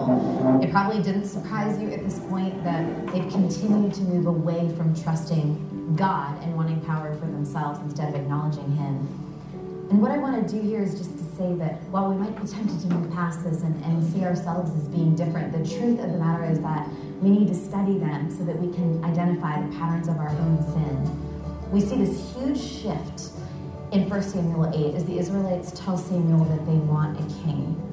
people. 0.00 0.60
It 0.62 0.70
probably 0.70 1.02
didn't 1.02 1.26
surprise 1.26 1.80
you 1.80 1.90
at 1.92 2.02
this 2.04 2.18
point 2.20 2.62
that 2.64 3.06
they've 3.08 3.30
continued 3.30 3.94
to 3.94 4.02
move 4.02 4.26
away 4.26 4.74
from 4.76 4.94
trusting 4.94 5.96
God 5.96 6.42
and 6.42 6.56
wanting 6.56 6.80
power 6.82 7.14
for 7.14 7.26
themselves 7.26 7.80
instead 7.80 8.08
of 8.08 8.14
acknowledging 8.14 8.70
Him. 8.72 9.20
And 9.90 10.00
what 10.00 10.12
I 10.12 10.18
want 10.18 10.46
to 10.46 10.54
do 10.54 10.60
here 10.60 10.82
is 10.82 10.96
just 10.96 11.18
to 11.18 11.24
say 11.36 11.52
that 11.54 11.82
while 11.90 12.08
we 12.08 12.16
might 12.16 12.40
be 12.40 12.46
tempted 12.46 12.80
to 12.82 12.94
move 12.94 13.12
past 13.12 13.42
this 13.42 13.62
and, 13.62 13.84
and 13.84 14.04
see 14.12 14.24
ourselves 14.24 14.70
as 14.76 14.86
being 14.88 15.16
different, 15.16 15.52
the 15.52 15.68
truth 15.68 15.98
of 15.98 16.12
the 16.12 16.18
matter 16.18 16.44
is 16.44 16.60
that 16.60 16.88
we 17.20 17.30
need 17.30 17.48
to 17.48 17.54
study 17.54 17.98
them 17.98 18.30
so 18.30 18.44
that 18.44 18.56
we 18.56 18.72
can 18.72 19.04
identify 19.04 19.60
the 19.60 19.76
patterns 19.76 20.06
of 20.06 20.16
our 20.18 20.28
own 20.28 20.62
sin. 20.72 21.70
We 21.72 21.80
see 21.80 21.96
this 21.96 22.34
huge 22.34 22.60
shift 22.60 23.32
in 23.92 24.08
1 24.08 24.22
Samuel 24.22 24.70
8 24.72 24.94
as 24.94 25.04
the 25.04 25.18
Israelites 25.18 25.72
tell 25.74 25.98
Samuel 25.98 26.44
that 26.44 26.64
they 26.66 26.78
want 26.86 27.18
a 27.18 27.24
king. 27.42 27.89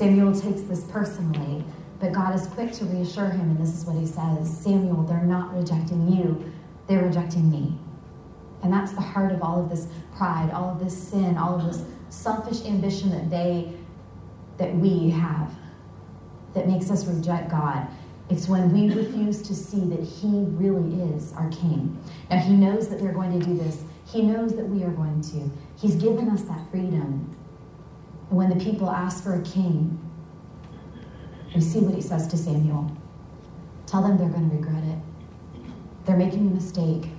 Samuel 0.00 0.32
takes 0.32 0.62
this 0.62 0.84
personally, 0.84 1.62
but 1.98 2.10
God 2.12 2.34
is 2.34 2.46
quick 2.46 2.72
to 2.72 2.86
reassure 2.86 3.28
him, 3.28 3.50
and 3.50 3.58
this 3.58 3.76
is 3.76 3.84
what 3.84 3.96
he 3.96 4.06
says 4.06 4.48
Samuel, 4.64 5.02
they're 5.02 5.20
not 5.20 5.54
rejecting 5.54 6.10
you, 6.10 6.50
they're 6.86 7.04
rejecting 7.04 7.50
me. 7.50 7.76
And 8.62 8.72
that's 8.72 8.92
the 8.92 9.02
heart 9.02 9.30
of 9.30 9.42
all 9.42 9.62
of 9.62 9.68
this 9.68 9.88
pride, 10.16 10.52
all 10.52 10.70
of 10.70 10.82
this 10.82 10.96
sin, 10.96 11.36
all 11.36 11.54
of 11.54 11.66
this 11.66 11.84
selfish 12.08 12.64
ambition 12.64 13.10
that 13.10 13.28
they 13.28 13.74
that 14.56 14.74
we 14.74 15.10
have 15.10 15.52
that 16.54 16.66
makes 16.66 16.90
us 16.90 17.06
reject 17.06 17.50
God. 17.50 17.86
It's 18.30 18.48
when 18.48 18.72
we 18.72 18.94
refuse 18.94 19.42
to 19.42 19.54
see 19.54 19.80
that 19.80 20.02
He 20.02 20.44
really 20.46 21.14
is 21.14 21.34
our 21.34 21.50
King. 21.50 22.02
Now, 22.30 22.38
He 22.38 22.54
knows 22.54 22.88
that 22.88 23.00
they're 23.00 23.12
going 23.12 23.38
to 23.38 23.44
do 23.44 23.54
this 23.54 23.84
he 24.12 24.22
knows 24.22 24.56
that 24.56 24.68
we 24.68 24.82
are 24.82 24.90
going 24.90 25.20
to. 25.20 25.50
He's 25.80 25.94
given 25.94 26.28
us 26.30 26.42
that 26.42 26.68
freedom. 26.70 27.36
When 28.30 28.48
the 28.48 28.64
people 28.64 28.88
ask 28.88 29.22
for 29.22 29.34
a 29.34 29.42
king, 29.42 29.98
we 31.54 31.60
see 31.60 31.80
what 31.80 31.94
he 31.94 32.00
says 32.00 32.28
to 32.28 32.36
Samuel. 32.36 32.90
Tell 33.86 34.02
them 34.02 34.16
they're 34.16 34.28
going 34.28 34.48
to 34.48 34.56
regret 34.56 34.84
it. 34.84 34.98
They're 36.04 36.16
making 36.16 36.46
a 36.46 36.54
mistake, 36.54 37.10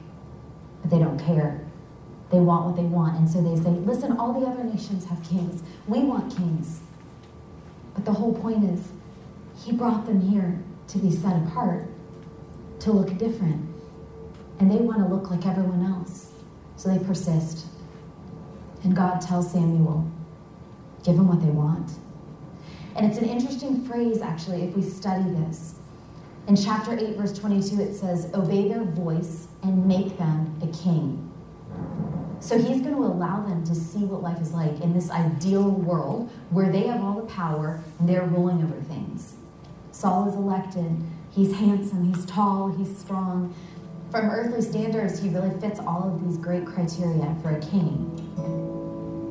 but 0.82 0.90
they 0.90 1.00
don't 1.00 1.20
care. 1.20 1.66
They 2.32 2.40
want 2.40 2.66
what 2.66 2.76
they 2.78 2.84
want. 2.84 3.18
And 3.18 3.30
so 3.30 3.42
they 3.42 3.62
say, 3.62 3.70
listen, 3.70 4.18
all 4.18 4.40
the 4.40 4.48
other 4.48 4.64
nations 4.64 5.06
have 5.06 5.22
kings. 5.22 5.62
We 5.86 6.00
want 6.00 6.36
kings. 6.36 6.80
But 7.94 8.06
the 8.06 8.14
whole 8.14 8.34
point 8.34 8.64
is, 8.64 8.88
he 9.64 9.74
brought 9.74 10.06
them 10.06 10.22
here 10.22 10.64
to 10.88 10.98
be 10.98 11.12
set 11.12 11.36
apart, 11.44 11.88
to 12.80 12.92
look 12.92 13.18
different. 13.18 13.68
And 14.60 14.72
they 14.72 14.78
want 14.78 15.00
to 15.00 15.14
look 15.14 15.30
like 15.30 15.46
everyone 15.46 15.86
else. 15.86 16.32
So 16.78 16.90
they 16.90 17.04
persist. 17.04 17.66
And 18.84 18.96
God 18.96 19.20
tells 19.20 19.52
Samuel, 19.52 20.11
give 21.04 21.16
them 21.16 21.28
what 21.28 21.42
they 21.42 21.50
want. 21.50 21.92
And 22.96 23.06
it's 23.06 23.18
an 23.18 23.26
interesting 23.26 23.84
phrase, 23.86 24.22
actually, 24.22 24.64
if 24.64 24.76
we 24.76 24.82
study 24.82 25.24
this. 25.32 25.76
In 26.48 26.56
chapter 26.56 26.98
8, 26.98 27.16
verse 27.16 27.38
22, 27.38 27.82
it 27.82 27.96
says, 27.96 28.30
Obey 28.34 28.68
their 28.68 28.84
voice 28.84 29.48
and 29.64 29.88
make 29.88 30.18
them 30.18 30.60
a 30.62 30.68
king. 30.68 31.32
So 32.40 32.58
he's 32.58 32.82
going 32.82 32.96
to 32.96 33.04
allow 33.04 33.42
them 33.44 33.64
to 33.66 33.76
see 33.76 34.00
what 34.00 34.24
life 34.24 34.42
is 34.42 34.52
like 34.52 34.82
in 34.82 34.94
this 34.94 35.12
ideal 35.12 35.70
world 35.70 36.32
where 36.50 36.72
they 36.72 36.88
have 36.88 37.04
all 37.04 37.22
the 37.22 37.28
power 37.28 37.82
and 38.00 38.10
they're 38.10 38.26
ruling 38.26 38.64
over 38.64 38.82
things. 38.82 39.36
Saul 39.92 40.28
is 40.28 40.36
elected. 40.36 40.98
He's 41.32 41.56
handsome, 41.56 42.14
he's 42.14 42.26
tall, 42.26 42.76
he's 42.76 42.98
strong, 42.98 43.56
from 44.12 44.30
earthly 44.30 44.62
standards, 44.62 45.22
he 45.22 45.30
really 45.30 45.58
fits 45.62 45.80
all 45.80 46.04
of 46.14 46.28
these 46.28 46.36
great 46.36 46.66
criteria 46.66 47.34
for 47.42 47.52
a 47.52 47.60
king. 47.62 48.71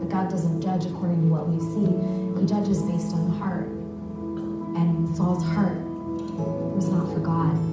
But 0.01 0.09
God 0.09 0.31
doesn't 0.31 0.61
judge 0.61 0.87
according 0.87 1.21
to 1.23 1.29
what 1.29 1.47
we 1.47 1.61
see, 1.61 2.41
He 2.41 2.47
judges 2.47 2.83
based 2.83 3.15
on 3.15 3.31
the 3.31 3.37
heart. 3.37 3.69
And 4.77 5.15
Saul's 5.15 5.45
heart 5.45 5.77
was 6.75 6.89
not 6.89 7.13
for 7.13 7.21
God. 7.21 7.70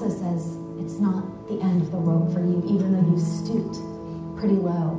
Also 0.00 0.18
says, 0.18 0.56
it's 0.78 0.98
not 0.98 1.46
the 1.48 1.60
end 1.60 1.82
of 1.82 1.90
the 1.90 1.98
rope 1.98 2.32
for 2.32 2.40
you, 2.40 2.62
even 2.66 2.92
though 2.92 3.12
you 3.12 3.20
stooped 3.20 3.76
pretty 4.38 4.54
low. 4.54 4.96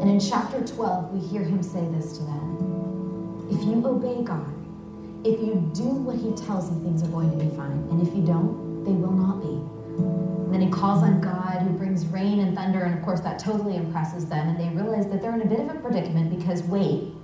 And 0.00 0.10
in 0.10 0.20
chapter 0.20 0.62
12, 0.62 1.12
we 1.12 1.26
hear 1.26 1.42
him 1.42 1.62
say 1.62 1.80
this 1.92 2.18
to 2.18 2.24
them 2.24 3.48
If 3.50 3.64
you 3.64 3.82
obey 3.86 4.22
God, 4.22 4.52
if 5.24 5.40
you 5.40 5.70
do 5.74 5.84
what 5.84 6.16
he 6.16 6.32
tells 6.32 6.70
you, 6.70 6.78
things 6.82 7.02
are 7.02 7.08
going 7.08 7.30
to 7.30 7.42
be 7.42 7.48
fine. 7.56 7.88
And 7.90 8.06
if 8.06 8.14
you 8.14 8.22
don't, 8.22 8.84
they 8.84 8.92
will 8.92 9.12
not 9.12 9.40
be. 9.40 9.64
And 10.44 10.52
then 10.52 10.60
he 10.60 10.68
calls 10.68 11.02
on 11.02 11.20
God 11.22 11.62
who 11.62 11.70
brings 11.70 12.04
rain 12.06 12.40
and 12.40 12.54
thunder, 12.54 12.82
and 12.82 12.98
of 12.98 13.02
course, 13.02 13.20
that 13.20 13.38
totally 13.38 13.76
impresses 13.76 14.26
them. 14.26 14.48
And 14.48 14.60
they 14.60 14.68
realize 14.76 15.08
that 15.08 15.22
they're 15.22 15.34
in 15.34 15.40
a 15.40 15.46
bit 15.46 15.60
of 15.60 15.70
a 15.70 15.78
predicament 15.80 16.36
because, 16.38 16.62
wait, 16.64 17.14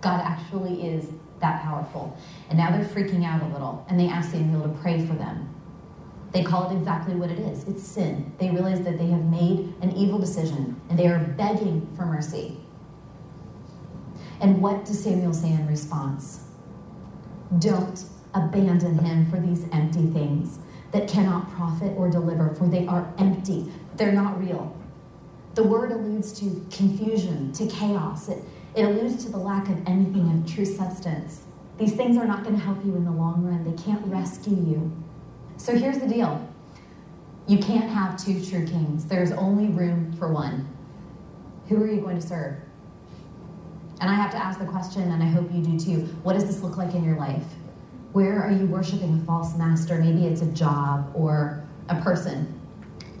God 0.00 0.20
actually 0.20 0.86
is 0.86 1.06
that 1.44 1.62
powerful. 1.62 2.16
And 2.48 2.56
now 2.56 2.70
they're 2.70 2.84
freaking 2.84 3.24
out 3.24 3.42
a 3.42 3.52
little, 3.52 3.84
and 3.88 4.00
they 4.00 4.08
ask 4.08 4.30
Samuel 4.30 4.62
to 4.62 4.80
pray 4.80 5.04
for 5.06 5.12
them. 5.12 5.54
They 6.32 6.42
call 6.42 6.70
it 6.70 6.74
exactly 6.74 7.14
what 7.14 7.30
it 7.30 7.38
is 7.38 7.68
it's 7.68 7.82
sin. 7.82 8.32
They 8.38 8.50
realize 8.50 8.82
that 8.82 8.98
they 8.98 9.06
have 9.06 9.24
made 9.26 9.74
an 9.82 9.92
evil 9.94 10.18
decision, 10.18 10.80
and 10.88 10.98
they 10.98 11.06
are 11.06 11.18
begging 11.18 11.86
for 11.96 12.06
mercy. 12.06 12.56
And 14.40 14.60
what 14.60 14.84
does 14.86 15.04
Samuel 15.04 15.34
say 15.34 15.52
in 15.52 15.66
response? 15.66 16.44
Don't 17.58 18.02
abandon 18.34 18.98
him 18.98 19.30
for 19.30 19.38
these 19.38 19.66
empty 19.70 20.06
things 20.08 20.58
that 20.92 21.06
cannot 21.06 21.50
profit 21.52 21.92
or 21.96 22.10
deliver, 22.10 22.54
for 22.54 22.66
they 22.66 22.86
are 22.86 23.12
empty. 23.18 23.70
They're 23.96 24.12
not 24.12 24.40
real. 24.40 24.76
The 25.54 25.62
word 25.62 25.92
alludes 25.92 26.32
to 26.40 26.66
confusion, 26.70 27.52
to 27.52 27.66
chaos. 27.68 28.28
It, 28.28 28.42
it 28.74 28.84
alludes 28.84 29.24
to 29.24 29.30
the 29.30 29.38
lack 29.38 29.68
of 29.68 29.76
anything 29.86 30.30
of 30.30 30.52
true 30.52 30.64
substance. 30.64 31.42
These 31.78 31.94
things 31.94 32.16
are 32.16 32.26
not 32.26 32.42
going 32.44 32.56
to 32.56 32.62
help 32.62 32.84
you 32.84 32.94
in 32.94 33.04
the 33.04 33.10
long 33.10 33.44
run, 33.44 33.64
they 33.64 33.82
can't 33.82 34.04
rescue 34.06 34.56
you. 34.56 34.92
So 35.56 35.76
here's 35.76 35.98
the 35.98 36.08
deal 36.08 36.48
you 37.46 37.58
can't 37.58 37.90
have 37.90 38.22
two 38.22 38.44
true 38.44 38.66
kings, 38.66 39.04
there's 39.04 39.32
only 39.32 39.68
room 39.68 40.12
for 40.14 40.32
one. 40.32 40.68
Who 41.68 41.82
are 41.82 41.86
you 41.86 42.00
going 42.00 42.20
to 42.20 42.26
serve? 42.26 42.56
And 44.00 44.10
I 44.10 44.14
have 44.14 44.30
to 44.32 44.36
ask 44.36 44.58
the 44.58 44.66
question, 44.66 45.02
and 45.02 45.22
I 45.22 45.26
hope 45.26 45.52
you 45.52 45.62
do 45.62 45.78
too 45.78 46.00
what 46.22 46.34
does 46.34 46.46
this 46.46 46.62
look 46.62 46.76
like 46.76 46.94
in 46.94 47.04
your 47.04 47.16
life? 47.16 47.44
Where 48.12 48.42
are 48.42 48.52
you 48.52 48.66
worshiping 48.66 49.20
a 49.20 49.26
false 49.26 49.56
master? 49.56 49.98
Maybe 49.98 50.26
it's 50.26 50.42
a 50.42 50.46
job 50.52 51.10
or 51.14 51.64
a 51.88 52.00
person. 52.00 52.60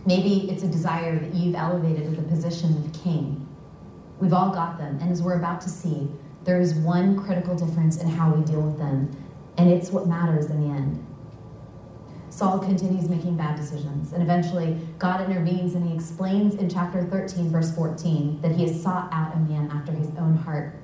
Maybe 0.06 0.50
it's 0.50 0.62
a 0.62 0.68
desire 0.68 1.18
that 1.18 1.34
you've 1.34 1.54
elevated 1.54 2.04
to 2.04 2.20
the 2.20 2.28
position 2.28 2.76
of 2.76 2.92
king. 2.92 3.43
We've 4.24 4.32
all 4.32 4.48
got 4.48 4.78
them. 4.78 4.98
And 5.02 5.12
as 5.12 5.22
we're 5.22 5.36
about 5.36 5.60
to 5.60 5.68
see, 5.68 6.08
there 6.44 6.58
is 6.58 6.72
one 6.76 7.14
critical 7.14 7.54
difference 7.54 8.00
in 8.00 8.08
how 8.08 8.32
we 8.32 8.42
deal 8.42 8.62
with 8.62 8.78
them, 8.78 9.14
and 9.58 9.70
it's 9.70 9.90
what 9.90 10.06
matters 10.06 10.46
in 10.46 10.62
the 10.62 10.74
end. 10.74 11.06
Saul 12.30 12.58
continues 12.58 13.10
making 13.10 13.36
bad 13.36 13.54
decisions, 13.54 14.14
and 14.14 14.22
eventually 14.22 14.78
God 14.98 15.20
intervenes 15.28 15.74
and 15.74 15.86
he 15.86 15.94
explains 15.94 16.54
in 16.54 16.70
chapter 16.70 17.04
13, 17.04 17.50
verse 17.50 17.74
14, 17.74 18.40
that 18.40 18.52
he 18.52 18.66
has 18.66 18.82
sought 18.82 19.12
out 19.12 19.34
a 19.34 19.40
man 19.40 19.70
after 19.70 19.92
his 19.92 20.08
own 20.18 20.36
heart. 20.36 20.74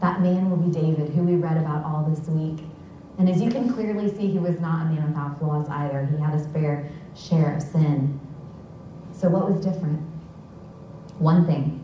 That 0.00 0.22
man 0.22 0.48
will 0.48 0.56
be 0.56 0.72
David, 0.72 1.10
who 1.10 1.24
we 1.24 1.34
read 1.34 1.58
about 1.58 1.84
all 1.84 2.04
this 2.08 2.26
week. 2.26 2.64
And 3.18 3.28
as 3.28 3.42
you 3.42 3.50
can 3.50 3.70
clearly 3.70 4.08
see, 4.16 4.28
he 4.28 4.38
was 4.38 4.60
not 4.60 4.86
a 4.86 4.88
man 4.88 5.08
without 5.08 5.38
flaws 5.38 5.68
either. 5.68 6.06
He 6.06 6.16
had 6.16 6.32
his 6.32 6.46
fair 6.46 6.88
share 7.14 7.54
of 7.54 7.62
sin. 7.62 8.18
So, 9.12 9.28
what 9.28 9.46
was 9.46 9.62
different? 9.62 10.00
One 11.18 11.44
thing 11.44 11.77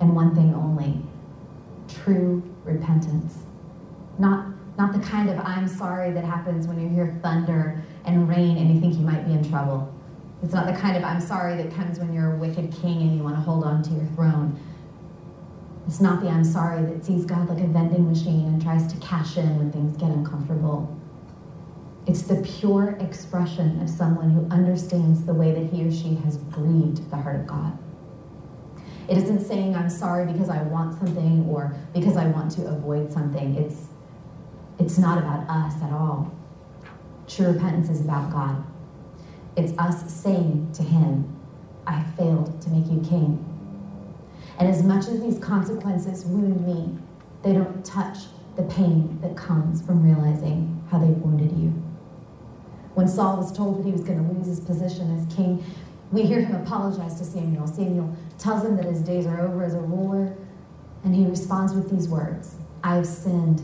and 0.00 0.14
one 0.14 0.34
thing 0.34 0.54
only 0.54 1.02
true 1.88 2.42
repentance. 2.64 3.38
Not, 4.18 4.46
not 4.78 4.92
the 4.92 5.00
kind 5.00 5.28
of 5.30 5.38
I'm 5.38 5.68
sorry 5.68 6.12
that 6.12 6.24
happens 6.24 6.66
when 6.66 6.80
you 6.80 6.88
hear 6.88 7.18
thunder 7.22 7.82
and 8.04 8.28
rain 8.28 8.56
and 8.56 8.74
you 8.74 8.80
think 8.80 8.94
you 8.94 9.00
might 9.00 9.26
be 9.26 9.32
in 9.32 9.48
trouble. 9.48 9.92
It's 10.42 10.54
not 10.54 10.66
the 10.66 10.78
kind 10.78 10.96
of 10.96 11.04
I'm 11.04 11.20
sorry 11.20 11.56
that 11.62 11.74
comes 11.74 11.98
when 11.98 12.12
you're 12.12 12.34
a 12.34 12.36
wicked 12.36 12.72
king 12.72 13.02
and 13.02 13.16
you 13.16 13.22
want 13.22 13.36
to 13.36 13.42
hold 13.42 13.64
on 13.64 13.82
to 13.82 13.90
your 13.90 14.06
throne. 14.14 14.58
It's 15.86 16.00
not 16.00 16.22
the 16.22 16.28
I'm 16.28 16.44
sorry 16.44 16.82
that 16.84 17.04
sees 17.04 17.24
God 17.24 17.48
like 17.48 17.62
a 17.62 17.66
vending 17.66 18.08
machine 18.08 18.46
and 18.46 18.62
tries 18.62 18.90
to 18.92 18.98
cash 19.00 19.36
in 19.36 19.58
when 19.58 19.72
things 19.72 19.96
get 19.96 20.10
uncomfortable. 20.10 20.96
It's 22.06 22.22
the 22.22 22.36
pure 22.42 22.96
expression 23.00 23.80
of 23.82 23.90
someone 23.90 24.30
who 24.30 24.48
understands 24.50 25.24
the 25.24 25.34
way 25.34 25.52
that 25.52 25.72
he 25.72 25.84
or 25.84 25.92
she 25.92 26.14
has 26.24 26.38
grieved 26.38 27.10
the 27.10 27.16
heart 27.16 27.36
of 27.36 27.46
God. 27.46 27.76
It 29.10 29.18
isn't 29.18 29.44
saying 29.44 29.74
I'm 29.74 29.90
sorry 29.90 30.32
because 30.32 30.48
I 30.48 30.62
want 30.62 30.96
something 30.96 31.44
or 31.50 31.74
because 31.92 32.16
I 32.16 32.26
want 32.28 32.52
to 32.52 32.66
avoid 32.68 33.12
something. 33.12 33.56
It's 33.56 33.88
It's 34.78 34.98
not 34.98 35.18
about 35.18 35.50
us 35.50 35.74
at 35.82 35.92
all. 35.92 36.32
True 37.26 37.48
repentance 37.48 37.90
is 37.90 38.00
about 38.00 38.30
God. 38.30 38.64
It's 39.56 39.76
us 39.78 40.10
saying 40.12 40.70
to 40.74 40.84
Him, 40.84 41.36
I 41.88 42.04
failed 42.16 42.62
to 42.62 42.70
make 42.70 42.86
you 42.86 43.00
king. 43.00 43.44
And 44.60 44.68
as 44.68 44.82
much 44.84 45.08
as 45.08 45.20
these 45.20 45.38
consequences 45.40 46.24
wound 46.24 46.64
me, 46.64 46.96
they 47.42 47.52
don't 47.52 47.84
touch 47.84 48.18
the 48.56 48.62
pain 48.62 49.18
that 49.22 49.36
comes 49.36 49.82
from 49.82 50.04
realizing 50.04 50.84
how 50.88 50.98
they've 50.98 51.16
wounded 51.16 51.50
you. 51.58 51.70
When 52.94 53.08
Saul 53.08 53.38
was 53.38 53.50
told 53.50 53.78
that 53.78 53.86
he 53.86 53.92
was 53.92 54.02
going 54.02 54.24
to 54.24 54.32
lose 54.34 54.46
his 54.46 54.60
position 54.60 55.16
as 55.16 55.34
king, 55.34 55.64
we 56.12 56.22
hear 56.22 56.40
him 56.40 56.56
apologize 56.56 57.14
to 57.16 57.24
Samuel. 57.24 57.66
Samuel 57.66 58.14
tells 58.40 58.64
him 58.64 58.76
that 58.76 58.86
his 58.86 59.00
days 59.00 59.26
are 59.26 59.40
over 59.40 59.62
as 59.62 59.74
a 59.74 59.80
ruler, 59.80 60.34
and 61.04 61.14
he 61.14 61.26
responds 61.26 61.74
with 61.74 61.90
these 61.90 62.08
words 62.08 62.56
I 62.82 62.96
have 62.96 63.06
sinned. 63.06 63.62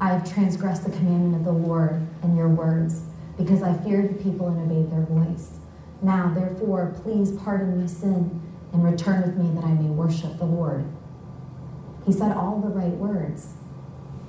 I 0.00 0.08
have 0.08 0.32
transgressed 0.32 0.84
the 0.84 0.90
commandment 0.90 1.36
of 1.36 1.44
the 1.44 1.52
Lord 1.52 2.00
and 2.22 2.36
your 2.36 2.48
words, 2.48 3.02
because 3.36 3.62
I 3.62 3.74
feared 3.74 4.10
the 4.10 4.22
people 4.22 4.48
and 4.48 4.70
obeyed 4.70 4.90
their 4.90 5.04
voice. 5.04 5.58
Now, 6.02 6.32
therefore, 6.34 6.94
please 7.02 7.32
pardon 7.32 7.80
my 7.80 7.86
sin 7.86 8.40
and 8.72 8.84
return 8.84 9.22
with 9.22 9.36
me 9.36 9.50
that 9.54 9.64
I 9.64 9.72
may 9.74 9.88
worship 9.88 10.38
the 10.38 10.46
Lord. 10.46 10.86
He 12.06 12.12
said 12.12 12.32
all 12.32 12.60
the 12.60 12.68
right 12.68 12.92
words. 12.92 13.48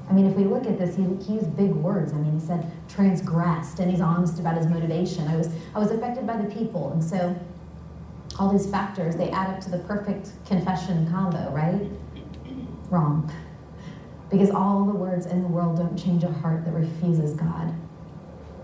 I 0.10 0.14
mean, 0.14 0.26
if 0.26 0.36
we 0.36 0.44
look 0.44 0.66
at 0.66 0.78
this, 0.78 0.98
he, 0.98 1.04
he 1.26 1.36
used 1.36 1.56
big 1.56 1.72
words. 1.72 2.12
I 2.12 2.18
mean, 2.18 2.38
he 2.38 2.46
said 2.46 2.70
transgressed, 2.90 3.80
and 3.80 3.90
he's 3.90 4.02
honest 4.02 4.40
about 4.40 4.58
his 4.58 4.68
motivation. 4.68 5.26
I 5.28 5.38
was, 5.38 5.50
I 5.74 5.80
was 5.80 5.92
affected 5.92 6.28
by 6.28 6.36
the 6.36 6.54
people, 6.54 6.92
and 6.92 7.02
so 7.02 7.34
all 8.40 8.52
these 8.52 8.70
factors, 8.70 9.16
they 9.16 9.30
add 9.30 9.50
up 9.50 9.62
to 9.62 9.70
the 9.70 9.80
perfect 9.80 10.32
confession 10.46 11.10
combo, 11.10 11.52
right? 11.52 11.90
Wrong. 12.90 13.32
Because 14.30 14.50
all 14.50 14.86
the 14.86 14.94
words 14.94 15.26
in 15.26 15.42
the 15.42 15.48
world 15.48 15.78
don't 15.78 15.98
change 15.98 16.24
a 16.24 16.32
heart 16.32 16.64
that 16.66 16.72
refuses 16.72 17.34
God. 17.34 17.74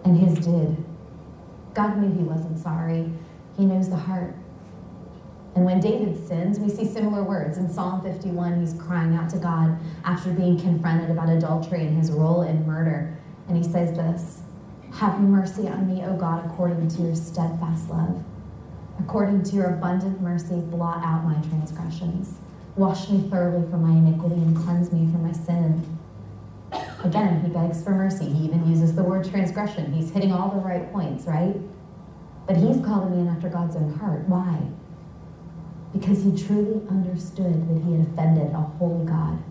And 0.05 0.17
his 0.17 0.35
did. 0.45 0.77
God 1.73 1.97
knew 1.97 2.11
he 2.11 2.23
wasn't 2.23 2.57
sorry. 2.59 3.11
He 3.57 3.65
knows 3.65 3.89
the 3.89 3.97
heart. 3.97 4.33
And 5.55 5.65
when 5.65 5.79
David 5.79 6.27
sins, 6.27 6.59
we 6.59 6.69
see 6.69 6.85
similar 6.85 7.23
words. 7.23 7.57
In 7.57 7.67
Psalm 7.67 8.01
51, 8.01 8.59
he's 8.59 8.73
crying 8.73 9.15
out 9.15 9.29
to 9.31 9.37
God 9.37 9.77
after 10.05 10.31
being 10.31 10.59
confronted 10.59 11.09
about 11.09 11.29
adultery 11.29 11.81
and 11.81 11.97
his 11.97 12.11
role 12.11 12.43
in 12.43 12.65
murder. 12.65 13.17
And 13.47 13.57
he 13.57 13.63
says 13.63 13.95
this 13.97 14.41
Have 14.93 15.19
mercy 15.19 15.67
on 15.67 15.87
me, 15.87 16.03
O 16.05 16.15
God, 16.15 16.45
according 16.45 16.87
to 16.89 17.01
your 17.01 17.15
steadfast 17.15 17.89
love. 17.89 18.23
According 18.99 19.43
to 19.43 19.55
your 19.55 19.75
abundant 19.75 20.21
mercy, 20.21 20.55
blot 20.55 21.03
out 21.03 21.23
my 21.23 21.39
transgressions. 21.49 22.35
Wash 22.75 23.09
me 23.09 23.29
thoroughly 23.29 23.69
from 23.69 23.83
my 23.83 23.97
iniquity 23.97 24.35
and 24.35 24.55
cleanse 24.57 24.91
me 24.91 25.11
from 25.11 25.23
my 25.23 25.33
sin. 25.33 25.97
Again, 27.03 27.41
he 27.41 27.49
begs 27.49 27.83
for 27.83 27.91
mercy. 27.91 28.25
He 28.25 28.45
even 28.45 28.67
uses 28.69 28.95
the 28.95 29.03
word 29.03 29.29
transgression. 29.29 29.93
He's 29.93 30.11
hitting 30.11 30.31
all 30.31 30.49
the 30.49 30.59
right 30.59 30.91
points, 30.91 31.25
right? 31.25 31.55
But 32.47 32.57
he's 32.57 32.83
calling 32.85 33.11
me 33.11 33.23
man 33.23 33.35
after 33.35 33.49
God's 33.49 33.75
own 33.75 33.93
heart. 33.93 34.27
Why? 34.27 34.59
because 35.93 36.23
he 36.23 36.31
truly 36.31 36.81
understood 36.89 37.67
that 37.67 37.83
he 37.83 37.93
had 37.93 38.01
offended 38.07 38.51
a 38.53 38.61
holy 38.77 39.05
God. 39.05 39.41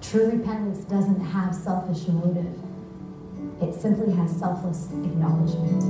True 0.00 0.30
repentance 0.30 0.84
doesn't 0.84 1.20
have 1.20 1.54
selfish 1.54 2.06
motive. 2.08 2.54
It 3.60 3.74
simply 3.74 4.14
has 4.14 4.36
selfless 4.38 4.88
acknowledgement. 4.90 5.80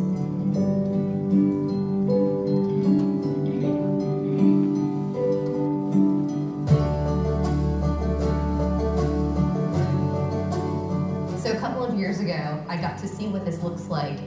I 12.70 12.76
got 12.76 12.98
to 12.98 13.08
see 13.08 13.26
what 13.26 13.44
this 13.44 13.64
looks 13.64 13.88
like 13.88 14.20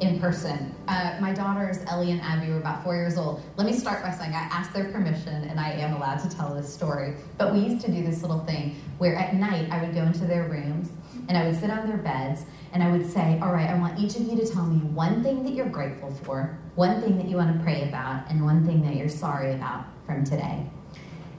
in 0.00 0.18
person. 0.18 0.74
Uh, 0.88 1.16
my 1.20 1.32
daughters, 1.32 1.78
Ellie 1.86 2.10
and 2.10 2.20
Abby, 2.22 2.50
were 2.50 2.58
about 2.58 2.82
four 2.82 2.96
years 2.96 3.16
old. 3.16 3.40
Let 3.56 3.68
me 3.68 3.72
start 3.72 4.02
by 4.02 4.10
saying 4.10 4.32
I 4.32 4.48
asked 4.50 4.74
their 4.74 4.90
permission 4.90 5.44
and 5.44 5.60
I 5.60 5.70
am 5.70 5.94
allowed 5.94 6.18
to 6.28 6.28
tell 6.28 6.52
this 6.52 6.74
story. 6.74 7.14
But 7.38 7.54
we 7.54 7.60
used 7.60 7.86
to 7.86 7.92
do 7.92 8.02
this 8.02 8.22
little 8.22 8.40
thing 8.40 8.74
where 8.98 9.14
at 9.14 9.36
night 9.36 9.70
I 9.70 9.80
would 9.80 9.94
go 9.94 10.02
into 10.02 10.24
their 10.24 10.48
rooms 10.48 10.90
and 11.28 11.38
I 11.38 11.46
would 11.46 11.54
sit 11.54 11.70
on 11.70 11.86
their 11.86 11.98
beds 11.98 12.46
and 12.72 12.82
I 12.82 12.90
would 12.90 13.08
say, 13.08 13.38
All 13.40 13.52
right, 13.52 13.70
I 13.70 13.78
want 13.78 13.96
each 14.00 14.16
of 14.16 14.22
you 14.22 14.34
to 14.38 14.52
tell 14.52 14.66
me 14.66 14.78
one 14.88 15.22
thing 15.22 15.44
that 15.44 15.52
you're 15.52 15.68
grateful 15.68 16.10
for, 16.10 16.58
one 16.74 17.00
thing 17.00 17.16
that 17.18 17.28
you 17.28 17.36
want 17.36 17.56
to 17.56 17.62
pray 17.62 17.88
about, 17.88 18.28
and 18.28 18.44
one 18.44 18.66
thing 18.66 18.82
that 18.82 18.96
you're 18.96 19.08
sorry 19.08 19.52
about 19.52 19.84
from 20.04 20.24
today. 20.24 20.68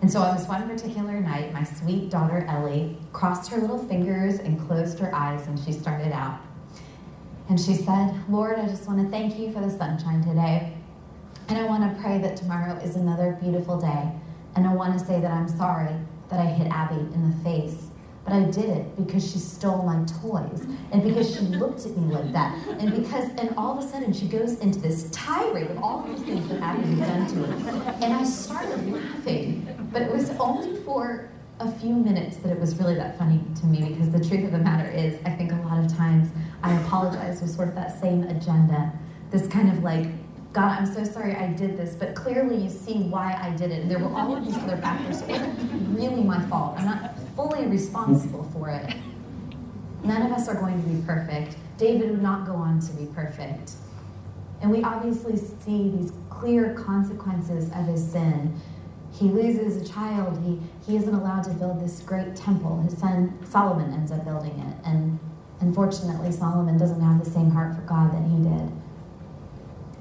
And 0.02 0.12
so 0.12 0.22
on 0.22 0.38
this 0.38 0.48
one 0.48 0.70
particular 0.70 1.20
night, 1.20 1.52
my 1.52 1.64
sweet 1.64 2.10
daughter 2.10 2.46
Ellie 2.48 2.98
crossed 3.12 3.50
her 3.52 3.58
little 3.58 3.80
fingers 3.88 4.40
and 4.40 4.60
closed 4.68 5.00
her 5.00 5.14
eyes 5.16 5.48
and 5.48 5.60
she 5.60 5.72
started 5.72 6.12
out. 6.12 6.40
And 7.48 7.60
she 7.60 7.76
said, 7.76 8.14
Lord, 8.28 8.58
I 8.58 8.68
just 8.68 8.88
want 8.88 9.02
to 9.04 9.10
thank 9.10 9.38
you 9.38 9.52
for 9.52 9.60
the 9.60 9.70
sunshine 9.70 10.24
today. 10.24 10.74
And 11.48 11.60
I 11.60 11.66
want 11.66 11.84
to 11.84 12.02
pray 12.02 12.18
that 12.18 12.36
tomorrow 12.36 12.76
is 12.78 12.96
another 12.96 13.38
beautiful 13.40 13.80
day. 13.80 14.12
And 14.56 14.66
I 14.66 14.74
want 14.74 14.98
to 14.98 15.06
say 15.06 15.20
that 15.20 15.30
I'm 15.30 15.48
sorry 15.48 15.94
that 16.30 16.40
I 16.40 16.46
hit 16.46 16.72
Abby 16.72 16.96
in 16.96 17.30
the 17.30 17.44
face. 17.44 17.88
But 18.24 18.34
I 18.34 18.44
did 18.46 18.66
it 18.66 18.98
because 18.98 19.32
she 19.32 19.38
stole 19.38 19.84
my 19.84 20.04
toys 20.22 20.66
and 20.92 21.04
because 21.04 21.36
she 21.36 21.42
looked 21.42 21.86
at 21.86 21.96
me 21.96 22.12
like 22.12 22.32
that. 22.34 22.58
And 22.80 22.96
because, 22.96 23.30
and 23.38 23.54
all 23.56 23.78
of 23.78 23.86
a 23.86 23.88
sudden 23.88 24.12
she 24.14 24.28
goes 24.28 24.58
into 24.60 24.80
this 24.80 25.12
tirade 25.12 25.70
of 25.70 25.84
all 25.84 26.02
these 26.02 26.22
things 26.22 26.48
that 26.50 26.60
Abby 26.62 26.82
had 26.96 27.08
done 27.08 27.28
to 27.28 27.36
her. 27.52 27.92
And 28.02 28.12
I 28.12 28.24
started 28.24 28.92
laughing, 28.92 29.90
but 29.94 30.02
it 30.02 30.12
was 30.12 30.32
only 30.40 30.82
for 30.82 31.30
a 31.60 31.72
few 31.80 31.94
minutes 31.94 32.38
that 32.38 32.52
it 32.52 32.60
was 32.60 32.76
really 32.78 32.96
that 32.96 33.18
funny 33.18 33.40
to 33.62 33.66
me 33.68 33.90
because 33.90 34.10
the 34.10 34.28
truth 34.28 34.44
of 34.46 34.52
the 34.52 34.58
matter 34.58 34.90
is, 34.90 35.20
I 35.26 35.30
think 35.30 35.52
a 35.52 35.56
lot 35.58 35.84
of 35.86 35.96
times 35.96 36.30
I 36.64 36.74
apologize 36.82 37.42
was 37.42 37.54
sort 37.54 37.70
of 37.70 37.76
that 37.76 38.00
same 38.00 38.24
agenda. 38.24 38.92
This 39.32 39.48
kind 39.48 39.70
of 39.70 39.84
like, 39.84 40.08
God, 40.54 40.80
I'm 40.80 40.86
so 40.86 41.04
sorry 41.04 41.36
I 41.36 41.48
did 41.48 41.78
this, 41.78 41.96
but 41.96 42.16
clearly 42.16 42.58
you 42.58 42.70
see 42.70 43.00
why 43.04 43.38
I 43.42 43.52
did 43.56 43.72
it. 43.72 43.82
And 43.82 43.92
there 43.92 44.00
were 44.00 44.14
all 44.16 44.36
of 44.36 44.46
these 44.46 44.58
other 44.58 44.78
factors. 44.78 45.22
It 45.22 45.30
wasn't 45.30 45.98
really 45.98 46.24
my 46.24 46.42
fault. 46.48 46.76
I'm 46.78 46.86
not 46.86 47.20
fully 47.36 47.66
responsible 47.66 48.50
for 48.54 48.70
it. 48.70 48.96
None 50.04 50.22
of 50.22 50.32
us 50.32 50.48
are 50.48 50.56
going 50.56 50.82
to 50.82 50.90
be 50.90 51.06
perfect. 51.06 51.58
David 51.78 52.12
would 52.12 52.22
not 52.22 52.46
go 52.46 52.54
on 52.54 52.80
to 52.80 52.94
be 52.94 53.06
perfect. 53.08 53.74
And 54.62 54.72
we 54.72 54.84
obviously 54.84 55.38
see 55.38 55.90
these 55.90 56.14
clear 56.30 56.74
consequences 56.74 57.70
of 57.74 57.86
his 57.86 58.12
sin 58.12 58.60
he 59.20 59.30
loses 59.30 59.82
a 59.82 59.94
child. 59.94 60.42
He, 60.44 60.60
he 60.86 60.98
isn't 60.98 61.14
allowed 61.14 61.44
to 61.46 61.52
build 61.52 61.82
this 61.82 62.02
great 62.02 62.36
temple. 62.36 62.82
His 62.82 62.98
son 62.98 63.38
Solomon 63.50 63.94
ends 63.94 64.12
up 64.12 64.26
building 64.26 64.60
it. 64.60 64.76
And 64.86 65.20
unfortunately, 65.62 66.32
Solomon 66.32 66.78
doesn't 66.78 67.02
have 67.02 67.24
the 67.24 67.30
same 67.30 67.50
heart 67.50 67.76
for 67.76 67.82
God 67.82 68.12
that 68.14 68.24
he 68.30 68.38
did. 68.44 68.72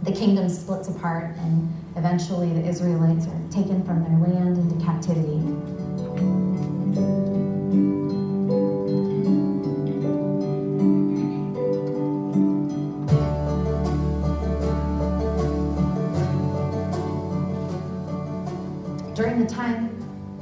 The 0.02 0.12
kingdom 0.12 0.48
splits 0.48 0.88
apart, 0.88 1.36
and 1.38 1.72
eventually 1.96 2.52
the 2.52 2.66
Israelites 2.66 3.26
are 3.26 3.40
taken 3.50 3.84
from 3.84 4.02
their 4.04 4.18
land 4.18 4.58
into 4.58 4.84
captivity. 4.84 5.40
during 19.14 19.38
the 19.38 19.46
time 19.46 19.88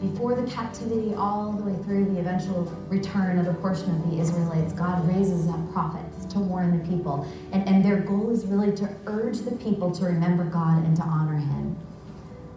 before 0.01 0.35
the 0.35 0.51
captivity, 0.51 1.15
all 1.15 1.53
the 1.53 1.63
way 1.63 1.83
through 1.85 2.05
the 2.07 2.19
eventual 2.43 2.65
return 2.89 3.39
of 3.39 3.47
a 3.47 3.55
portion 3.55 3.91
of 3.91 4.11
the 4.11 4.21
Israelites, 4.21 4.73
God 4.73 5.07
raises 5.09 5.49
up 5.49 5.73
prophets 5.73 6.25
to 6.27 6.39
warn 6.39 6.79
the 6.79 6.89
people. 6.89 7.27
And, 7.53 7.67
and 7.69 7.85
their 7.85 8.01
goal 8.01 8.31
is 8.31 8.45
really 8.47 8.75
to 8.77 8.89
urge 9.07 9.39
the 9.39 9.53
people 9.53 9.91
to 9.93 10.05
remember 10.05 10.45
God 10.45 10.85
and 10.85 10.97
to 10.97 11.03
honor 11.03 11.37
Him. 11.37 11.77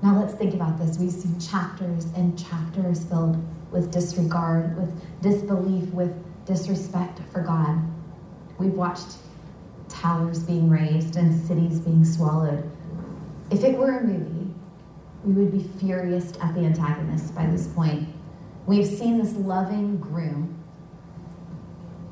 Now 0.01 0.19
let's 0.19 0.33
think 0.33 0.53
about 0.53 0.77
this. 0.77 0.97
We 0.97 1.09
see 1.09 1.29
chapters 1.45 2.05
and 2.15 2.37
chapters 2.37 3.05
filled 3.05 3.43
with 3.71 3.91
disregard, 3.91 4.75
with 4.77 5.21
disbelief, 5.21 5.89
with 5.89 6.13
disrespect 6.45 7.19
for 7.31 7.41
God. 7.41 7.79
We've 8.57 8.73
watched 8.73 9.17
towers 9.89 10.39
being 10.43 10.69
raised 10.69 11.15
and 11.15 11.47
cities 11.47 11.79
being 11.79 12.05
swallowed. 12.05 12.69
If 13.51 13.63
it 13.63 13.77
were 13.77 13.99
a 13.99 14.03
movie, 14.03 14.53
we 15.23 15.33
would 15.33 15.51
be 15.51 15.67
furious 15.79 16.33
at 16.41 16.53
the 16.53 16.61
antagonist 16.61 17.35
by 17.35 17.45
this 17.47 17.67
point. 17.67 18.14
We've 18.67 18.87
seen 18.87 19.19
this 19.19 19.33
loving 19.33 19.97
groom 19.97 20.63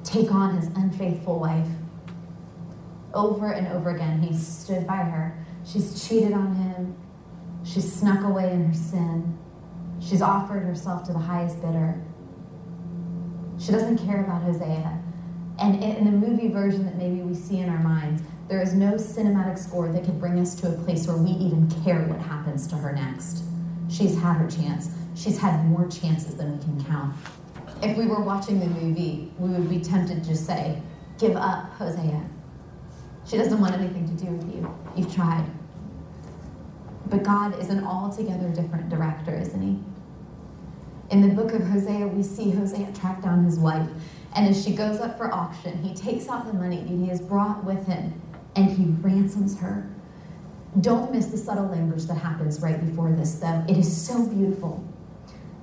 take 0.04 0.32
on 0.32 0.56
his 0.56 0.68
unfaithful 0.68 1.40
wife. 1.40 1.68
Over 3.14 3.52
and 3.52 3.68
over 3.70 3.90
again, 3.90 4.22
he 4.22 4.36
stood 4.36 4.86
by 4.86 4.98
her. 4.98 5.46
She's 5.66 6.08
cheated 6.08 6.34
on 6.34 6.56
him. 6.56 6.96
She's 7.64 7.92
snuck 7.92 8.24
away 8.24 8.52
in 8.52 8.66
her 8.66 8.74
sin. 8.74 9.38
She's 10.00 10.22
offered 10.22 10.64
herself 10.64 11.04
to 11.06 11.14
the 11.14 11.20
highest 11.20 11.62
bidder. 11.62 12.00
She 13.58 13.72
doesn't 13.72 14.00
care 14.00 14.24
about 14.24 14.44
Hosea. 14.44 15.00
And 15.60 15.84
in 15.84 16.06
the 16.06 16.12
movie 16.12 16.50
version 16.50 16.86
that 16.86 16.98
maybe 16.98 17.22
we 17.22 17.34
see 17.34 17.60
in 17.60 17.70
our 17.70 17.82
minds, 17.82 18.22
there 18.48 18.62
is 18.62 18.74
no 18.74 18.94
cinematic 18.94 19.58
score 19.58 19.92
that 19.92 20.04
could 20.04 20.20
bring 20.20 20.40
us 20.40 20.54
to 20.56 20.68
a 20.68 20.72
place 20.72 21.08
where 21.08 21.18
we 21.18 21.32
even 21.32 21.70
care 21.84 22.02
what 22.08 22.20
happens 22.20 22.68
to 22.68 22.76
her 22.76 22.92
next. 22.94 23.44
She's 23.90 24.20
had 24.20 24.34
her 24.36 24.50
chance. 24.50 24.90
She's 25.16 25.38
had 25.38 25.66
more 25.66 25.88
chances 25.88 26.36
than 26.36 26.58
we 26.58 26.64
can 26.64 26.84
count. 26.86 27.16
If 27.82 27.98
we 27.98 28.08
were 28.08 28.22
watching 28.22 28.60
the 28.60 28.68
movie, 28.68 29.32
we 29.38 29.50
would 29.50 29.70
be 29.70 29.80
tempted 29.80 30.24
to 30.24 30.36
say, 30.36 30.82
Give 31.20 31.36
up, 31.36 31.72
Hosea. 31.74 32.26
She 33.26 33.38
doesn't 33.38 33.60
want 33.60 33.76
anything 33.76 34.06
to 34.16 34.26
do 34.26 34.32
with 34.32 34.54
you. 34.54 34.74
You've 34.96 35.14
tried. 35.14 35.46
But 37.08 37.24
God 37.24 37.60
is 37.60 37.70
an 37.70 37.84
altogether 37.84 38.50
different 38.50 38.90
director, 38.90 39.36
isn't 39.36 39.62
he? 39.62 39.80
In 41.12 41.22
the 41.22 41.34
book 41.34 41.54
of 41.54 41.64
Hosea, 41.64 42.08
we 42.08 42.24
see 42.24 42.50
Hosea 42.50 42.92
track 42.94 43.22
down 43.22 43.44
his 43.44 43.60
wife. 43.60 43.88
And 44.36 44.48
as 44.48 44.64
she 44.64 44.74
goes 44.74 45.00
up 45.00 45.18
for 45.18 45.32
auction, 45.32 45.82
he 45.84 45.94
takes 45.94 46.28
out 46.28 46.48
the 46.48 46.54
money 46.54 46.78
that 46.78 46.88
he 46.88 47.08
has 47.08 47.22
brought 47.22 47.64
with 47.64 47.86
him 47.86 48.20
and 48.56 48.70
he 48.70 48.86
ransoms 49.08 49.60
her. 49.60 49.88
Don't 50.82 51.12
miss 51.12 51.28
the 51.28 51.38
subtle 51.38 51.68
language 51.68 52.06
that 52.06 52.16
happens 52.16 52.60
right 52.60 52.84
before 52.84 53.12
this, 53.12 53.36
though. 53.36 53.64
It 53.68 53.78
is 53.78 53.96
so 53.96 54.26
beautiful. 54.26 54.84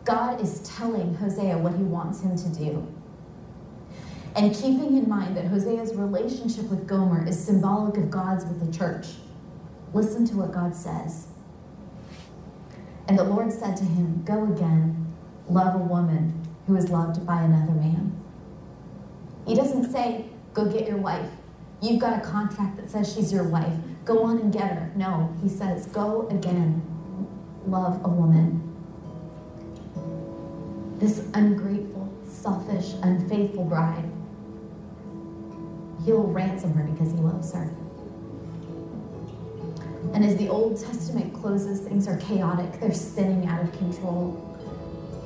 God 0.04 0.40
is 0.40 0.60
telling 0.60 1.14
Hosea 1.14 1.58
what 1.58 1.74
he 1.74 1.82
wants 1.82 2.22
him 2.22 2.36
to 2.36 2.48
do. 2.58 2.86
And 4.36 4.54
keeping 4.54 4.96
in 4.96 5.08
mind 5.08 5.36
that 5.36 5.46
Hosea's 5.46 5.94
relationship 5.94 6.70
with 6.70 6.86
Gomer 6.86 7.26
is 7.26 7.38
symbolic 7.38 7.96
of 7.96 8.10
God's 8.10 8.44
with 8.44 8.64
the 8.64 8.76
church, 8.76 9.08
listen 9.92 10.24
to 10.26 10.36
what 10.36 10.52
God 10.52 10.74
says. 10.74 11.26
And 13.08 13.18
the 13.18 13.24
Lord 13.24 13.52
said 13.52 13.76
to 13.78 13.84
him, 13.84 14.22
Go 14.24 14.44
again, 14.44 15.12
love 15.48 15.74
a 15.74 15.78
woman 15.78 16.40
who 16.68 16.76
is 16.76 16.90
loved 16.90 17.26
by 17.26 17.42
another 17.42 17.72
man. 17.72 18.16
He 19.46 19.56
doesn't 19.56 19.90
say, 19.90 20.26
Go 20.54 20.66
get 20.66 20.86
your 20.86 20.98
wife. 20.98 21.28
You've 21.82 22.00
got 22.00 22.16
a 22.16 22.20
contract 22.20 22.76
that 22.76 22.90
says 22.90 23.12
she's 23.12 23.32
your 23.32 23.44
wife. 23.44 23.72
Go 24.04 24.24
on 24.24 24.38
and 24.38 24.52
get 24.52 24.70
her. 24.72 24.92
No, 24.96 25.34
he 25.42 25.48
says, 25.48 25.86
Go 25.86 26.28
again, 26.28 26.82
love 27.66 28.00
a 28.04 28.08
woman. 28.08 28.66
This 30.98 31.26
ungrateful, 31.34 32.12
selfish, 32.26 32.94
unfaithful 33.02 33.64
bride 33.64 34.10
He'll 36.04 36.22
ransom 36.22 36.72
her 36.74 36.84
because 36.84 37.12
he 37.12 37.18
loves 37.18 37.52
her. 37.52 37.70
And 40.14 40.24
as 40.24 40.36
the 40.36 40.48
Old 40.48 40.80
Testament 40.80 41.34
closes, 41.34 41.80
things 41.80 42.08
are 42.08 42.16
chaotic, 42.16 42.80
they're 42.80 42.94
spinning 42.94 43.46
out 43.46 43.62
of 43.62 43.72
control. 43.72 44.46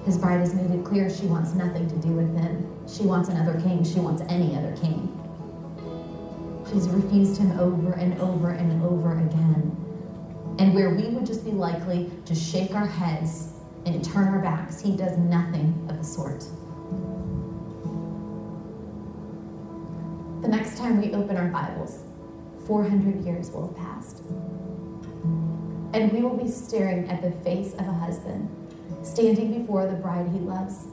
His 0.04 0.18
bride 0.18 0.40
has 0.40 0.52
made 0.52 0.70
it 0.70 0.84
clear 0.84 1.08
she 1.08 1.26
wants 1.26 1.54
nothing 1.54 1.88
to 1.88 1.96
do 1.96 2.08
with 2.08 2.36
him. 2.36 2.70
She 2.88 3.04
wants 3.04 3.28
another 3.28 3.58
king. 3.60 3.84
She 3.84 4.00
wants 4.00 4.22
any 4.28 4.54
other 4.56 4.76
king. 4.76 5.13
She's 6.74 6.88
refused 6.88 7.40
him 7.40 7.56
over 7.60 7.92
and 7.92 8.20
over 8.20 8.50
and 8.50 8.82
over 8.82 9.12
again. 9.12 9.76
And 10.58 10.74
where 10.74 10.90
we 10.90 11.06
would 11.06 11.24
just 11.24 11.44
be 11.44 11.52
likely 11.52 12.10
to 12.24 12.34
shake 12.34 12.74
our 12.74 12.86
heads 12.86 13.52
and 13.86 14.04
turn 14.04 14.26
our 14.26 14.40
backs, 14.40 14.80
he 14.80 14.96
does 14.96 15.16
nothing 15.16 15.86
of 15.88 15.98
the 15.98 16.02
sort. 16.02 16.40
The 20.42 20.48
next 20.48 20.76
time 20.76 21.00
we 21.00 21.14
open 21.14 21.36
our 21.36 21.46
Bibles, 21.46 22.00
400 22.66 23.24
years 23.24 23.52
will 23.52 23.68
have 23.68 23.76
passed. 23.76 24.22
And 25.92 26.10
we 26.10 26.22
will 26.22 26.36
be 26.36 26.50
staring 26.50 27.08
at 27.08 27.22
the 27.22 27.30
face 27.44 27.74
of 27.74 27.86
a 27.86 27.92
husband 27.92 28.48
standing 29.04 29.60
before 29.60 29.86
the 29.86 29.94
bride 29.94 30.26
he 30.32 30.40
loves, 30.40 30.86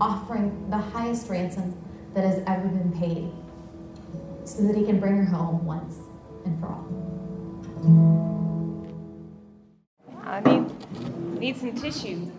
offering 0.00 0.68
the 0.68 0.78
highest 0.78 1.28
ransom 1.28 1.80
that 2.14 2.24
has 2.24 2.42
ever 2.48 2.66
been 2.66 2.92
paid 2.98 3.30
so 4.48 4.62
that 4.62 4.74
he 4.74 4.84
can 4.84 4.98
bring 4.98 5.14
her 5.16 5.26
home 5.26 5.64
once 5.66 5.96
and 6.46 6.58
for 6.58 6.68
all. 6.68 6.86
I 10.24 10.40
need, 10.40 10.64
need 11.38 11.58
some 11.58 11.74
tissue. 11.74 12.32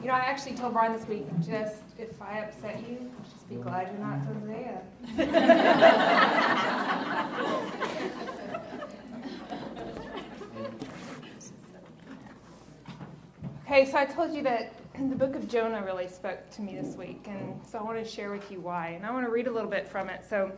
You 0.00 0.06
know, 0.06 0.12
I 0.12 0.20
actually 0.20 0.54
told 0.54 0.72
Brian 0.72 0.92
this 0.92 1.08
week, 1.08 1.26
just 1.44 1.82
if 1.98 2.22
I 2.22 2.38
upset 2.40 2.88
you, 2.88 3.10
just 3.24 3.48
be 3.48 3.56
glad 3.56 3.90
you're 3.92 4.06
not 4.06 4.20
Hosea. 4.20 4.82
okay, 13.66 13.90
so 13.90 13.98
I 13.98 14.06
told 14.06 14.32
you 14.32 14.42
that 14.42 14.79
the 15.08 15.16
book 15.16 15.34
of 15.34 15.48
Jonah 15.48 15.82
really 15.82 16.08
spoke 16.08 16.50
to 16.50 16.60
me 16.60 16.78
this 16.78 16.94
week, 16.94 17.26
and 17.26 17.58
so 17.66 17.78
I 17.78 17.82
want 17.82 18.04
to 18.04 18.04
share 18.04 18.30
with 18.30 18.50
you 18.50 18.60
why. 18.60 18.88
And 18.88 19.06
I 19.06 19.10
want 19.12 19.24
to 19.24 19.30
read 19.30 19.46
a 19.46 19.50
little 19.50 19.70
bit 19.70 19.88
from 19.88 20.10
it. 20.10 20.24
So 20.28 20.52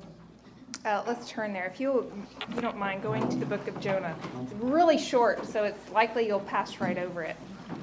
uh, 0.85 1.05
let's 1.07 1.29
turn 1.29 1.53
there. 1.53 1.67
If 1.67 1.79
you, 1.79 2.11
if 2.49 2.55
you 2.57 2.61
don't 2.61 2.77
mind 2.77 3.03
going 3.03 3.29
to 3.29 3.37
the 3.37 3.47
book 3.47 3.69
of 3.69 3.79
Jonah, 3.79 4.17
it's 4.43 4.53
really 4.55 4.99
short, 4.99 5.47
so 5.47 5.63
it's 5.63 5.91
likely 5.91 6.27
you'll 6.27 6.41
pass 6.41 6.81
right 6.81 6.99
over 6.99 7.23
it. 7.23 7.37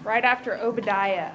Right 0.03 0.25
after 0.25 0.57
Obadiah, 0.57 1.31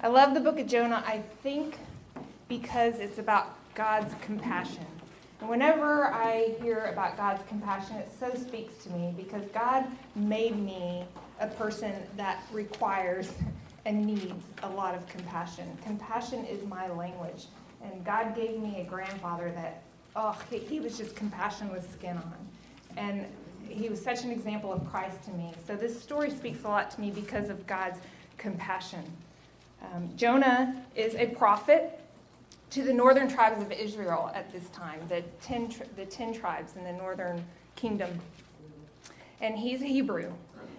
I 0.00 0.08
love 0.08 0.34
the 0.34 0.40
book 0.40 0.58
of 0.58 0.66
Jonah, 0.66 1.04
I 1.06 1.22
think, 1.42 1.78
because 2.48 2.98
it's 2.98 3.18
about 3.18 3.56
God's 3.74 4.12
compassion. 4.22 4.86
And 5.40 5.48
whenever 5.48 6.06
I 6.06 6.56
hear 6.60 6.86
about 6.86 7.16
God's 7.16 7.42
compassion, 7.48 7.96
it 7.96 8.10
so 8.18 8.34
speaks 8.34 8.82
to 8.84 8.90
me 8.90 9.14
because 9.16 9.44
God 9.52 9.86
made 10.16 10.56
me 10.56 11.04
a 11.40 11.46
person 11.46 11.92
that 12.16 12.42
requires 12.52 13.32
and 13.86 14.04
needs 14.04 14.44
a 14.64 14.68
lot 14.68 14.94
of 14.94 15.06
compassion. 15.08 15.64
Compassion 15.84 16.44
is 16.44 16.64
my 16.66 16.88
language. 16.88 17.46
And 17.82 18.04
God 18.04 18.34
gave 18.34 18.58
me 18.58 18.80
a 18.80 18.84
grandfather 18.84 19.52
that, 19.54 19.82
oh, 20.16 20.36
he 20.50 20.80
was 20.80 20.98
just 20.98 21.14
compassion 21.14 21.70
with 21.70 21.90
skin 21.92 22.16
on. 22.16 22.48
And 22.96 23.26
he 23.68 23.88
was 23.88 24.02
such 24.02 24.24
an 24.24 24.32
example 24.32 24.72
of 24.72 24.84
Christ 24.90 25.22
to 25.24 25.30
me. 25.30 25.52
So 25.66 25.76
this 25.76 26.00
story 26.00 26.30
speaks 26.30 26.64
a 26.64 26.68
lot 26.68 26.90
to 26.92 27.00
me 27.00 27.10
because 27.10 27.48
of 27.48 27.64
God's 27.66 28.00
compassion. 28.36 29.04
Um, 29.82 30.10
Jonah 30.16 30.82
is 30.96 31.14
a 31.14 31.26
prophet 31.26 32.00
to 32.70 32.82
the 32.82 32.92
northern 32.92 33.28
tribes 33.28 33.62
of 33.62 33.72
Israel 33.72 34.30
at 34.34 34.52
this 34.52 34.68
time, 34.70 35.00
the 35.08 35.22
ten, 35.40 35.72
the 35.96 36.04
ten 36.04 36.32
tribes 36.32 36.76
in 36.76 36.84
the 36.84 36.92
northern 36.92 37.44
kingdom. 37.76 38.10
And 39.40 39.56
he's 39.56 39.82
a 39.82 39.86
Hebrew. 39.86 40.32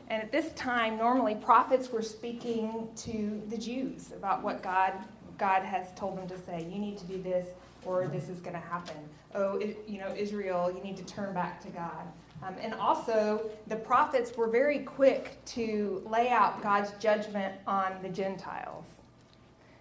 And 0.10 0.22
at 0.22 0.32
this 0.32 0.52
time, 0.54 0.98
normally 0.98 1.36
prophets 1.36 1.92
were 1.92 2.02
speaking 2.02 2.90
to 2.98 3.42
the 3.50 3.58
Jews 3.58 4.12
about 4.12 4.44
what 4.44 4.64
God, 4.64 4.94
God 5.38 5.64
has 5.64 5.94
told 5.96 6.18
them 6.18 6.28
to 6.28 6.38
say. 6.38 6.68
You 6.70 6.80
need 6.80 6.98
to 6.98 7.06
do 7.06 7.22
this, 7.22 7.48
or 7.86 8.08
this 8.08 8.28
is 8.28 8.40
going 8.40 8.56
to 8.56 8.60
happen. 8.60 8.98
Oh, 9.36 9.60
you 9.88 10.00
know, 10.00 10.14
Israel, 10.16 10.72
you 10.76 10.82
need 10.84 10.98
to 10.98 11.06
turn 11.06 11.34
back 11.34 11.62
to 11.62 11.70
God. 11.70 12.08
Um, 12.42 12.56
and 12.62 12.74
also, 12.74 13.50
the 13.68 13.76
prophets 13.76 14.36
were 14.36 14.48
very 14.48 14.80
quick 14.80 15.44
to 15.46 16.02
lay 16.10 16.30
out 16.30 16.62
God's 16.64 16.92
judgment 16.94 17.54
on 17.68 17.94
the 18.02 18.10
Gentiles. 18.10 18.86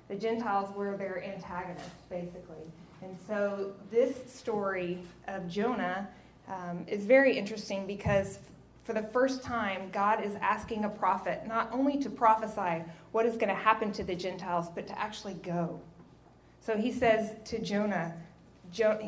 The 0.09 0.17
Gentiles 0.17 0.75
were 0.75 0.97
their 0.97 1.23
antagonists, 1.23 2.03
basically. 2.09 2.65
And 3.03 3.17
so, 3.27 3.73
this 3.91 4.33
story 4.33 4.99
of 5.29 5.49
Jonah 5.49 6.09
um, 6.49 6.85
is 6.89 7.05
very 7.05 7.37
interesting 7.37 7.87
because 7.87 8.39
for 8.85 8.95
the 8.95 9.03
first 9.03 9.43
time, 9.43 9.91
God 9.93 10.25
is 10.25 10.35
asking 10.41 10.85
a 10.85 10.89
prophet 10.89 11.47
not 11.47 11.71
only 11.73 11.99
to 11.99 12.09
prophesy 12.09 12.83
what 13.13 13.27
is 13.27 13.35
going 13.35 13.49
to 13.49 13.55
happen 13.55 13.93
to 13.93 14.03
the 14.03 14.15
Gentiles, 14.15 14.69
but 14.75 14.87
to 14.87 14.99
actually 14.99 15.35
go. 15.35 15.79
So 16.61 16.77
he 16.77 16.91
says 16.91 17.33
to 17.51 17.61
Jonah, 17.61 18.15
jo- 18.73 18.99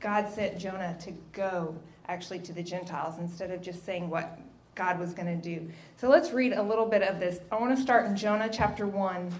God 0.00 0.28
sent 0.28 0.58
Jonah 0.58 0.96
to 1.00 1.12
go 1.32 1.74
actually 2.08 2.40
to 2.40 2.52
the 2.52 2.62
Gentiles 2.62 3.18
instead 3.20 3.50
of 3.50 3.62
just 3.62 3.86
saying 3.86 4.10
what 4.10 4.38
God 4.74 4.98
was 4.98 5.14
going 5.14 5.28
to 5.28 5.42
do. 5.42 5.66
So 5.96 6.08
let's 6.08 6.32
read 6.32 6.52
a 6.52 6.62
little 6.62 6.86
bit 6.86 7.02
of 7.02 7.18
this. 7.20 7.38
I 7.50 7.56
want 7.56 7.74
to 7.76 7.82
start 7.82 8.06
in 8.06 8.16
Jonah 8.16 8.48
chapter 8.52 8.86
1, 8.86 9.32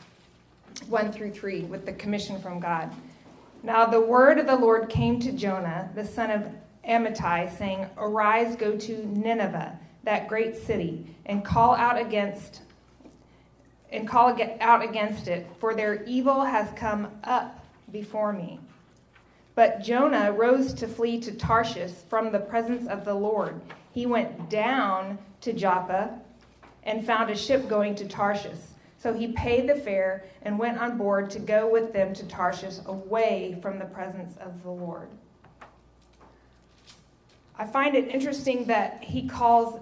1 0.89 1.13
through 1.13 1.33
3, 1.33 1.63
with 1.63 1.87
the 1.87 1.93
commission 1.93 2.41
from 2.41 2.61
God. 2.61 2.93
Now 3.63 3.87
the 3.87 4.01
word 4.01 4.39
of 4.39 4.47
the 4.47 4.57
Lord 4.57 4.89
came 4.89 5.21
to 5.21 5.33
Jonah, 5.33 5.91
the 5.95 6.05
son 6.05 6.31
of 6.31 6.49
Amittai, 6.89 7.57
saying, 7.57 7.89
Arise, 7.97 8.57
go 8.57 8.77
to 8.77 9.07
Nineveh, 9.07 9.79
that 10.03 10.29
great 10.29 10.57
city, 10.57 11.07
and 11.27 11.45
call 11.45 11.75
out 11.75 11.99
against 11.99 12.63
and 13.93 14.09
call 14.09 14.37
out 14.61 14.83
against 14.83 15.29
it, 15.29 15.47
for 15.59 15.75
their 15.75 16.03
evil 16.05 16.43
has 16.43 16.71
come 16.75 17.09
up 17.25 17.65
before 17.93 18.33
me. 18.33 18.59
But 19.55 19.83
Jonah 19.83 20.33
rose 20.33 20.73
to 20.75 20.89
flee 20.89 21.21
to 21.21 21.33
Tarshish 21.33 21.93
from 22.09 22.33
the 22.33 22.41
presence 22.41 22.89
of 22.89 23.05
the 23.05 23.15
Lord. 23.15 23.61
He 23.93 24.07
went 24.07 24.49
down 24.49 25.19
to 25.43 25.53
Joppa 25.53 26.19
and 26.85 27.07
found 27.07 27.31
a 27.31 27.37
ship 27.37 27.69
going 27.69 27.95
to 27.97 28.09
Tarshish. 28.09 28.59
So 29.03 29.13
he 29.13 29.33
paid 29.33 29.69
the 29.69 29.75
fare 29.75 30.25
and 30.43 30.57
went 30.57 30.79
on 30.79 30.97
board 30.97 31.29
to 31.31 31.41
go 31.41 31.69
with 31.69 31.93
them 31.93 32.15
to 32.15 32.25
Tarshish 32.29 32.79
away 32.87 33.59
from 33.61 33.81
the 33.81 33.85
presence 33.85 34.37
of 34.37 34.63
the 34.63 34.71
Lord. 34.71 35.09
I 37.59 37.67
find 37.67 37.97
it 37.97 38.07
interesting 38.09 38.65
that 38.67 39.03
he 39.03 39.27
calls 39.27 39.81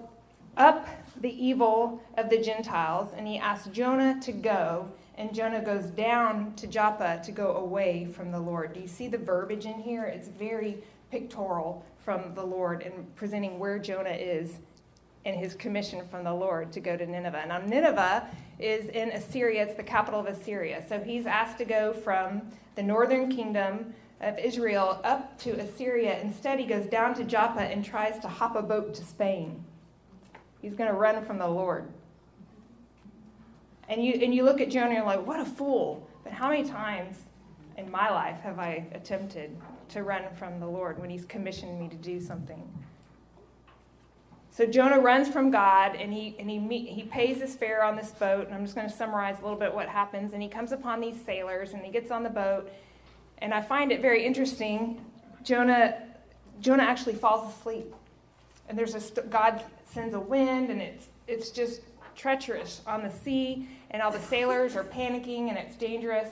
up 0.57 0.87
the 1.21 1.29
evil 1.29 2.01
of 2.17 2.31
the 2.31 2.41
Gentiles 2.41 3.13
and 3.15 3.27
he 3.27 3.37
asks 3.37 3.67
Jonah 3.67 4.19
to 4.21 4.31
go 4.31 4.91
and 5.19 5.35
Jonah 5.35 5.61
goes 5.61 5.85
down 5.85 6.55
to 6.55 6.65
Joppa 6.65 7.21
to 7.23 7.31
go 7.31 7.57
away 7.57 8.05
from 8.05 8.31
the 8.31 8.39
Lord. 8.39 8.73
Do 8.73 8.79
you 8.79 8.87
see 8.87 9.07
the 9.07 9.19
verbiage 9.19 9.67
in 9.67 9.79
here? 9.79 10.05
It's 10.05 10.29
very 10.29 10.79
pictorial 11.11 11.85
from 12.03 12.33
the 12.33 12.43
Lord 12.43 12.81
and 12.81 13.15
presenting 13.15 13.59
where 13.59 13.77
Jonah 13.77 14.09
is 14.09 14.53
and 15.25 15.35
his 15.35 15.53
commission 15.55 16.07
from 16.09 16.23
the 16.23 16.33
Lord 16.33 16.71
to 16.73 16.79
go 16.79 16.97
to 16.97 17.05
Nineveh. 17.05 17.45
Now, 17.47 17.59
Nineveh 17.59 18.27
is 18.59 18.89
in 18.89 19.09
Assyria, 19.09 19.63
it's 19.63 19.75
the 19.75 19.83
capital 19.83 20.19
of 20.19 20.25
Assyria. 20.25 20.83
So 20.87 20.99
he's 20.99 21.25
asked 21.25 21.57
to 21.59 21.65
go 21.65 21.93
from 21.93 22.41
the 22.75 22.83
northern 22.83 23.29
kingdom 23.29 23.93
of 24.21 24.37
Israel 24.37 25.01
up 25.03 25.37
to 25.39 25.51
Assyria. 25.59 26.19
Instead, 26.21 26.59
he 26.59 26.65
goes 26.65 26.85
down 26.85 27.13
to 27.15 27.23
Joppa 27.23 27.61
and 27.61 27.83
tries 27.83 28.19
to 28.19 28.27
hop 28.27 28.55
a 28.55 28.61
boat 28.61 28.93
to 28.95 29.03
Spain. 29.03 29.63
He's 30.61 30.73
going 30.73 30.89
to 30.89 30.95
run 30.95 31.23
from 31.25 31.37
the 31.39 31.47
Lord. 31.47 31.87
And 33.89 34.03
you, 34.03 34.13
and 34.13 34.33
you 34.33 34.43
look 34.43 34.61
at 34.61 34.69
Jonah 34.69 34.85
and 34.85 34.95
you're 34.95 35.05
like, 35.05 35.25
what 35.25 35.39
a 35.39 35.45
fool. 35.45 36.07
But 36.23 36.33
how 36.33 36.49
many 36.49 36.63
times 36.63 37.17
in 37.77 37.89
my 37.89 38.09
life 38.09 38.39
have 38.41 38.59
I 38.59 38.85
attempted 38.93 39.57
to 39.89 40.03
run 40.03 40.23
from 40.37 40.59
the 40.59 40.67
Lord 40.67 40.99
when 40.99 41.09
he's 41.09 41.25
commissioned 41.25 41.79
me 41.79 41.89
to 41.89 41.95
do 41.95 42.21
something? 42.21 42.63
So 44.53 44.65
Jonah 44.65 44.99
runs 44.99 45.29
from 45.29 45.49
God 45.49 45.95
and 45.95 46.11
he, 46.11 46.35
and 46.37 46.49
he, 46.49 46.59
meet, 46.59 46.89
he 46.89 47.03
pays 47.03 47.39
his 47.39 47.55
fare 47.55 47.83
on 47.85 47.95
this 47.95 48.11
boat. 48.11 48.47
And 48.47 48.53
I'm 48.53 48.63
just 48.65 48.75
going 48.75 48.89
to 48.89 48.93
summarize 48.93 49.39
a 49.39 49.43
little 49.43 49.57
bit 49.57 49.73
what 49.73 49.87
happens. 49.87 50.33
And 50.33 50.41
he 50.41 50.49
comes 50.49 50.73
upon 50.73 50.99
these 50.99 51.15
sailors 51.25 51.71
and 51.71 51.81
he 51.81 51.91
gets 51.91 52.11
on 52.11 52.21
the 52.21 52.29
boat. 52.29 52.69
And 53.37 53.53
I 53.53 53.61
find 53.61 53.93
it 53.93 54.01
very 54.01 54.25
interesting. 54.25 55.03
Jonah, 55.41 56.03
Jonah 56.59 56.83
actually 56.83 57.15
falls 57.15 57.53
asleep. 57.55 57.93
And 58.67 58.77
there's 58.77 58.93
a, 58.93 59.21
God 59.21 59.63
sends 59.85 60.13
a 60.13 60.19
wind 60.19 60.69
and 60.69 60.81
it's, 60.81 61.07
it's 61.27 61.49
just 61.49 61.81
treacherous 62.17 62.81
on 62.85 63.03
the 63.03 63.11
sea. 63.11 63.69
And 63.91 64.01
all 64.01 64.11
the 64.11 64.19
sailors 64.19 64.75
are 64.75 64.83
panicking 64.83 65.47
and 65.47 65.57
it's 65.57 65.77
dangerous. 65.77 66.27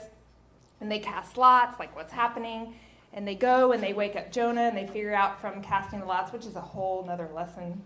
And 0.81 0.91
they 0.91 0.99
cast 0.99 1.37
lots, 1.37 1.79
like 1.79 1.95
what's 1.95 2.11
happening. 2.11 2.75
And 3.13 3.25
they 3.25 3.35
go 3.35 3.71
and 3.71 3.81
they 3.81 3.93
wake 3.93 4.17
up 4.17 4.29
Jonah 4.29 4.63
and 4.63 4.77
they 4.77 4.87
figure 4.87 5.15
out 5.15 5.39
from 5.39 5.61
casting 5.61 6.01
the 6.01 6.05
lots, 6.05 6.33
which 6.33 6.45
is 6.45 6.57
a 6.57 6.61
whole 6.61 7.07
other 7.09 7.29
lesson 7.33 7.81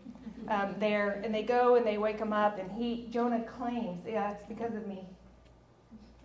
um, 0.50 0.75
there, 0.79 1.21
and 1.23 1.33
they 1.33 1.43
go 1.43 1.75
and 1.75 1.85
they 1.85 1.97
wake 1.97 2.19
him 2.19 2.33
up, 2.33 2.59
and 2.59 2.71
he 2.71 3.07
Jonah 3.09 3.41
claims, 3.41 4.03
"Yeah, 4.07 4.31
it's 4.31 4.43
because 4.47 4.75
of 4.75 4.88
me. 4.88 5.05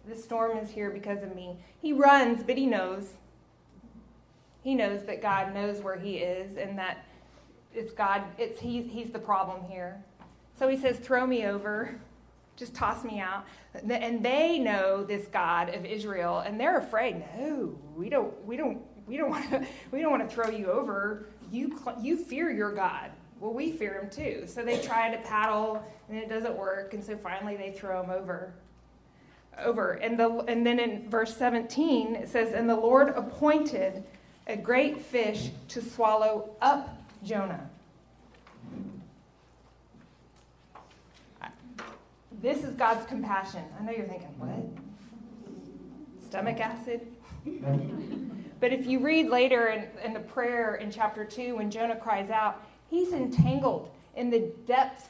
The 0.07 0.17
storm 0.17 0.57
is 0.59 0.71
here 0.71 0.91
because 0.91 1.23
of 1.23 1.35
me." 1.35 1.59
He 1.81 1.93
runs, 1.93 2.43
but 2.43 2.57
he 2.57 2.67
knows. 2.67 3.11
He 4.63 4.75
knows 4.75 5.05
that 5.05 5.23
God 5.23 5.55
knows 5.55 5.81
where 5.81 5.99
he 5.99 6.19
is, 6.19 6.57
and 6.57 6.79
that 6.79 7.07
it's 7.75 7.93
God. 7.93 8.23
It's 8.39 8.61
he's 8.61 8.91
he's 8.91 9.11
the 9.11 9.19
problem 9.19 9.65
here. 9.71 10.03
So 10.59 10.69
he 10.69 10.77
says, 10.77 10.99
"Throw 10.99 11.27
me 11.27 11.47
over." 11.47 12.01
Just 12.57 12.75
toss 12.75 13.05
me 13.05 13.21
out. 13.21 13.47
And 13.89 14.21
they 14.21 14.59
know 14.59 15.05
this 15.05 15.29
God 15.29 15.73
of 15.73 15.85
Israel, 15.85 16.41
and 16.41 16.59
they're 16.59 16.79
afraid. 16.79 17.23
No, 17.39 17.79
we 17.95 18.09
don't. 18.09 18.35
We 18.45 18.57
don't. 18.57 18.81
We 19.07 19.17
don't 19.17 19.31
want 19.31 19.49
to. 19.51 19.65
We 19.93 20.03
don't 20.03 20.11
want 20.11 20.29
to 20.29 20.35
throw 20.35 20.51
you 20.51 20.67
over. 20.67 21.27
You 21.53 21.79
you 22.03 22.17
fear 22.17 22.51
your 22.51 22.75
God 22.75 23.13
well, 23.41 23.53
we 23.53 23.71
fear 23.71 24.01
him 24.01 24.11
too. 24.11 24.45
So 24.47 24.65
they 24.65 24.81
try 24.81 25.11
to 25.11 25.19
paddle 25.19 25.85
and 26.09 26.19
it 26.19 26.29
doesn't 26.29 26.57
work. 26.57 26.95
And 26.95 27.05
so 27.05 27.17
finally 27.17 27.57
they 27.57 27.71
throw 27.71 28.03
him 28.03 28.11
over. 28.11 28.53
Over. 29.59 29.93
And, 29.95 30.19
the, 30.19 30.29
and 30.49 30.67
then 30.67 30.79
in 30.79 31.09
verse 31.09 31.37
17, 31.37 32.17
it 32.17 32.29
says, 32.29 32.53
And 32.53 32.69
the 32.69 32.77
Lord 32.77 33.11
appointed 33.11 34.05
a 34.47 34.57
great 34.57 35.01
fish 35.01 35.51
to 35.69 35.83
swallow 35.83 36.51
up 36.61 36.97
Jonah. 37.23 37.69
This 42.41 42.63
is 42.63 42.75
God's 42.75 43.05
compassion. 43.07 43.65
I 43.79 43.85
know 43.85 43.91
you're 43.91 44.07
thinking, 44.07 44.33
what? 44.39 44.65
Stomach 46.25 46.61
acid? 46.61 47.07
but 48.61 48.73
if 48.73 48.87
you 48.87 49.01
read 49.01 49.29
later 49.29 49.69
in, 49.69 49.89
in 50.05 50.13
the 50.13 50.21
prayer 50.21 50.77
in 50.77 50.91
chapter 50.91 51.25
2, 51.25 51.57
when 51.57 51.69
Jonah 51.69 51.97
cries 51.97 52.31
out, 52.31 52.65
He's 52.89 53.13
entangled 53.13 53.91
in 54.17 54.31
the 54.31 54.51
depth 54.67 55.09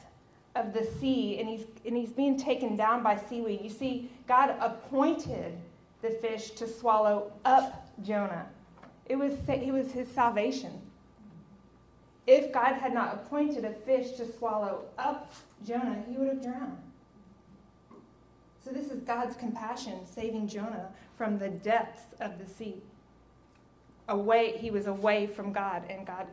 of 0.55 0.73
the 0.73 0.85
sea 0.99 1.39
and 1.39 1.49
he's, 1.49 1.65
and 1.85 1.95
he's 1.95 2.11
being 2.11 2.37
taken 2.37 2.75
down 2.75 3.03
by 3.03 3.17
seaweed. 3.17 3.61
You 3.63 3.69
see, 3.69 4.09
God 4.27 4.55
appointed 4.59 5.57
the 6.01 6.09
fish 6.09 6.51
to 6.51 6.67
swallow 6.67 7.31
up 7.45 7.89
Jonah. 8.03 8.45
It 9.07 9.17
was, 9.17 9.33
it 9.47 9.73
was 9.73 9.91
his 9.91 10.07
salvation. 10.09 10.81
If 12.27 12.51
God 12.51 12.75
had 12.75 12.93
not 12.93 13.15
appointed 13.15 13.65
a 13.65 13.71
fish 13.71 14.11
to 14.11 14.31
swallow 14.31 14.85
up 14.97 15.33
Jonah, 15.65 16.03
he 16.07 16.15
would 16.15 16.27
have 16.27 16.43
drowned. 16.43 16.77
So, 18.63 18.71
this 18.71 18.91
is 18.91 18.99
God's 18.99 19.35
compassion 19.35 20.05
saving 20.05 20.47
Jonah 20.47 20.89
from 21.17 21.39
the 21.39 21.49
depths 21.49 22.13
of 22.19 22.37
the 22.37 22.45
sea. 22.45 22.75
Away, 24.09 24.57
he 24.57 24.69
was 24.69 24.85
away 24.85 25.25
from 25.25 25.51
God, 25.51 25.83
and 25.89 26.05
God 26.05 26.27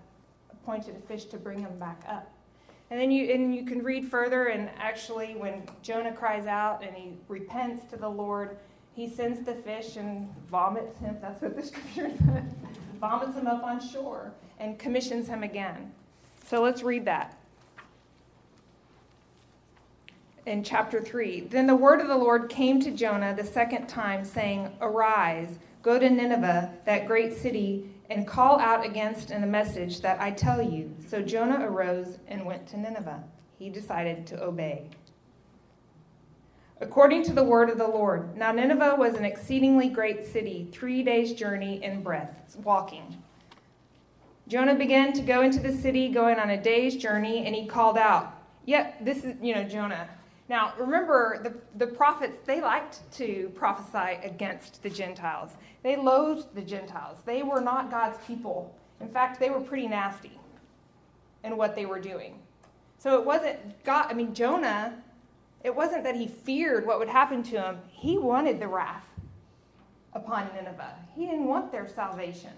appointed 0.66 0.96
a 0.96 1.06
fish 1.06 1.26
to 1.26 1.36
bring 1.36 1.60
him 1.60 1.78
back 1.78 2.02
up. 2.08 2.32
And 2.90 3.00
then 3.00 3.10
you 3.12 3.32
and 3.32 3.54
you 3.54 3.64
can 3.64 3.82
read 3.82 4.08
further, 4.08 4.46
and 4.46 4.68
actually, 4.78 5.34
when 5.36 5.62
Jonah 5.82 6.12
cries 6.12 6.46
out 6.46 6.82
and 6.84 6.94
he 6.94 7.12
repents 7.28 7.88
to 7.90 7.96
the 7.96 8.08
Lord, 8.08 8.58
he 8.92 9.08
sends 9.08 9.44
the 9.44 9.54
fish 9.54 9.96
and 9.96 10.28
vomits 10.48 10.98
him. 10.98 11.16
That's 11.20 11.40
what 11.40 11.56
the 11.56 11.62
scripture 11.66 12.10
says. 12.10 12.52
vomits 13.00 13.36
him 13.36 13.46
up 13.46 13.62
on 13.62 13.80
shore 13.80 14.32
and 14.58 14.78
commissions 14.78 15.28
him 15.28 15.42
again. 15.42 15.92
So 16.46 16.62
let's 16.62 16.82
read 16.82 17.04
that. 17.04 17.38
In 20.46 20.62
chapter 20.62 21.00
3. 21.00 21.40
Then 21.42 21.66
the 21.66 21.74
word 21.74 22.00
of 22.00 22.08
the 22.08 22.16
Lord 22.16 22.48
came 22.48 22.80
to 22.80 22.92
Jonah 22.92 23.34
the 23.36 23.44
second 23.44 23.88
time, 23.88 24.24
saying, 24.24 24.72
Arise, 24.80 25.58
go 25.82 25.98
to 25.98 26.08
Nineveh, 26.08 26.72
that 26.84 27.06
great 27.06 27.36
city 27.36 27.90
and 28.10 28.26
call 28.26 28.58
out 28.60 28.84
against 28.84 29.30
in 29.30 29.40
the 29.40 29.46
message 29.46 30.00
that 30.00 30.20
I 30.20 30.30
tell 30.30 30.62
you. 30.62 30.94
So 31.08 31.22
Jonah 31.22 31.66
arose 31.66 32.18
and 32.28 32.44
went 32.44 32.66
to 32.68 32.78
Nineveh. 32.78 33.24
He 33.58 33.68
decided 33.68 34.26
to 34.28 34.42
obey. 34.42 34.90
According 36.80 37.22
to 37.24 37.32
the 37.32 37.42
word 37.42 37.70
of 37.70 37.78
the 37.78 37.88
Lord, 37.88 38.36
now 38.36 38.52
Nineveh 38.52 38.96
was 38.96 39.14
an 39.14 39.24
exceedingly 39.24 39.88
great 39.88 40.26
city, 40.26 40.68
three 40.72 41.02
days' 41.02 41.32
journey 41.32 41.82
in 41.82 42.02
breadth, 42.02 42.56
walking. 42.62 43.22
Jonah 44.46 44.74
began 44.74 45.12
to 45.14 45.22
go 45.22 45.40
into 45.40 45.58
the 45.58 45.72
city, 45.72 46.08
going 46.08 46.38
on 46.38 46.50
a 46.50 46.62
day's 46.62 46.96
journey, 46.96 47.46
and 47.46 47.54
he 47.54 47.66
called 47.66 47.96
out. 47.96 48.40
Yep, 48.66 49.04
this 49.04 49.24
is, 49.24 49.34
you 49.40 49.54
know, 49.54 49.64
Jonah. 49.64 50.08
Now, 50.48 50.74
remember, 50.78 51.40
the, 51.42 51.54
the 51.78 51.92
prophets, 51.92 52.38
they 52.44 52.60
liked 52.60 53.10
to 53.14 53.50
prophesy 53.54 54.20
against 54.22 54.82
the 54.82 54.90
Gentiles. 54.90 55.50
They 55.82 55.96
loathed 55.96 56.54
the 56.54 56.62
Gentiles. 56.62 57.18
They 57.24 57.42
were 57.42 57.60
not 57.60 57.90
God's 57.90 58.18
people. 58.26 58.74
In 59.00 59.08
fact, 59.08 59.40
they 59.40 59.50
were 59.50 59.60
pretty 59.60 59.88
nasty 59.88 60.38
in 61.42 61.56
what 61.56 61.74
they 61.74 61.84
were 61.84 62.00
doing. 62.00 62.38
So 62.98 63.18
it 63.18 63.26
wasn't 63.26 63.84
God, 63.84 64.06
I 64.08 64.14
mean, 64.14 64.34
Jonah, 64.34 65.02
it 65.64 65.74
wasn't 65.74 66.04
that 66.04 66.14
he 66.14 66.28
feared 66.28 66.86
what 66.86 66.98
would 66.98 67.08
happen 67.08 67.42
to 67.44 67.60
him. 67.60 67.78
He 67.88 68.16
wanted 68.16 68.60
the 68.60 68.68
wrath 68.68 69.06
upon 70.12 70.48
Nineveh. 70.54 70.94
He 71.14 71.26
didn't 71.26 71.46
want 71.46 71.72
their 71.72 71.88
salvation. 71.88 72.52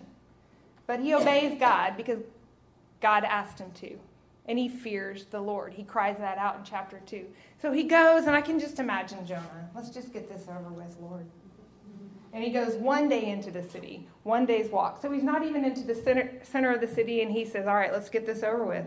But 0.87 1.01
he 1.01 1.14
obeys 1.14 1.59
God 1.59 1.96
because 1.96 2.20
God 3.01 3.24
asked 3.24 3.59
him 3.59 3.70
to. 3.72 3.98
And 4.49 4.59
he 4.59 4.69
fears 4.69 5.27
the 5.27 5.41
Lord. 5.41 5.75
He 5.75 5.85
cries 5.85 6.19
that 6.19 6.39
out 6.39 6.57
in 6.57 6.65
chapter 6.65 7.01
2. 7.07 7.27
So 7.61 7.71
he 7.71 7.85
goes, 7.85 8.25
and 8.25 8.35
I 8.35 8.41
can 8.41 8.59
just 8.59 8.79
imagine 8.79 9.27
Jonah. 9.27 9.69
Let's 9.75 9.91
just 9.91 10.13
get 10.13 10.29
this 10.29 10.49
over 10.49 10.71
with, 10.71 10.97
Lord. 11.01 11.27
And 12.33 12.43
he 12.43 12.51
goes 12.51 12.75
one 12.75 13.09
day 13.09 13.31
into 13.31 13.51
the 13.51 13.63
city, 13.63 14.07
one 14.23 14.47
day's 14.47 14.71
walk. 14.71 15.01
So 15.01 15.11
he's 15.11 15.23
not 15.23 15.45
even 15.45 15.65
into 15.65 15.83
the 15.83 15.95
center, 15.95 16.33
center 16.43 16.73
of 16.73 16.81
the 16.81 16.89
city, 16.89 17.23
and 17.23 17.31
he 17.31 17.45
says, 17.45 17.67
All 17.67 17.75
right, 17.75 17.93
let's 17.93 18.09
get 18.09 18.27
this 18.27 18.43
over 18.43 18.65
with. 18.65 18.87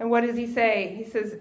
And 0.00 0.10
what 0.10 0.22
does 0.22 0.36
he 0.36 0.46
say? 0.46 0.94
He 0.96 1.08
says, 1.08 1.36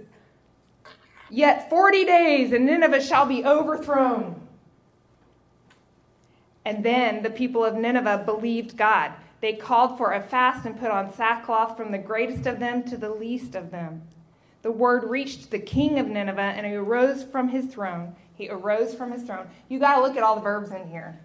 Yet 1.30 1.70
40 1.70 2.06
days, 2.06 2.54
and 2.54 2.66
Nineveh 2.66 3.02
shall 3.02 3.26
be 3.26 3.46
overthrown. 3.46 4.48
And 6.66 6.84
then 6.84 7.24
the 7.24 7.30
people 7.30 7.64
of 7.64 7.76
Nineveh 7.76 8.24
believed 8.26 8.78
God. 8.78 9.14
They 9.42 9.54
called 9.54 9.98
for 9.98 10.14
a 10.14 10.22
fast 10.22 10.66
and 10.66 10.80
put 10.80 10.92
on 10.92 11.14
sackcloth 11.14 11.78
from 11.78 11.92
the 11.92 11.98
greatest 11.98 12.48
of 12.48 12.60
them 12.60 12.84
to 12.84 12.98
the 12.98 13.10
least 13.10 13.56
of 13.56 13.72
them. 13.72 14.02
The 14.64 14.72
word 14.72 15.04
reached 15.04 15.52
the 15.52 15.60
king 15.60 16.00
of 16.00 16.08
Nineveh, 16.08 16.42
and 16.42 16.66
he 16.66 16.74
arose 16.74 17.24
from 17.24 17.50
his 17.50 17.66
throne 17.66 18.16
he 18.38 18.50
arose 18.50 18.94
from 18.94 19.12
his 19.12 19.24
throne. 19.24 19.48
You 19.68 19.80
got 19.80 19.96
to 19.96 20.02
look 20.02 20.16
at 20.16 20.24
all 20.24 20.36
the 20.36 20.42
verbs 20.42 20.72
in 20.72 20.88
here. 20.88 21.20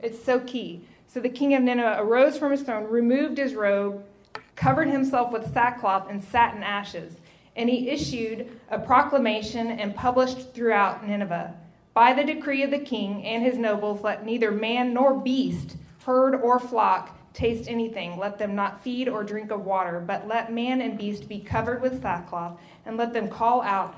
It's 0.00 0.22
so 0.22 0.38
key. 0.40 0.84
So 1.08 1.18
the 1.18 1.28
king 1.28 1.54
of 1.54 1.62
Nineveh 1.62 1.96
arose 2.00 2.36
from 2.36 2.50
his 2.50 2.62
throne, 2.62 2.84
removed 2.84 3.38
his 3.38 3.54
robe, 3.54 4.04
covered 4.54 4.88
himself 4.88 5.32
with 5.32 5.52
sackcloth, 5.52 6.10
and 6.10 6.22
sat 6.22 6.54
in 6.54 6.62
ashes. 6.62 7.14
And 7.56 7.68
he 7.68 7.88
issued 7.88 8.50
a 8.70 8.78
proclamation 8.78 9.68
and 9.68 9.94
published 9.94 10.54
throughout 10.54 11.06
Nineveh 11.06 11.54
By 11.94 12.12
the 12.12 12.24
decree 12.24 12.62
of 12.62 12.70
the 12.70 12.78
king 12.78 13.24
and 13.24 13.42
his 13.42 13.58
nobles, 13.58 14.02
let 14.02 14.24
neither 14.24 14.50
man 14.50 14.94
nor 14.94 15.14
beast, 15.14 15.76
herd 16.04 16.34
or 16.34 16.58
flock, 16.58 17.18
taste 17.32 17.68
anything. 17.68 18.18
Let 18.18 18.38
them 18.38 18.54
not 18.54 18.82
feed 18.82 19.08
or 19.08 19.24
drink 19.24 19.50
of 19.50 19.64
water, 19.64 20.00
but 20.00 20.28
let 20.28 20.52
man 20.52 20.80
and 20.80 20.98
beast 20.98 21.28
be 21.28 21.40
covered 21.40 21.80
with 21.80 22.02
sackcloth, 22.02 22.60
and 22.84 22.96
let 22.96 23.12
them 23.12 23.28
call 23.28 23.62
out 23.62 23.96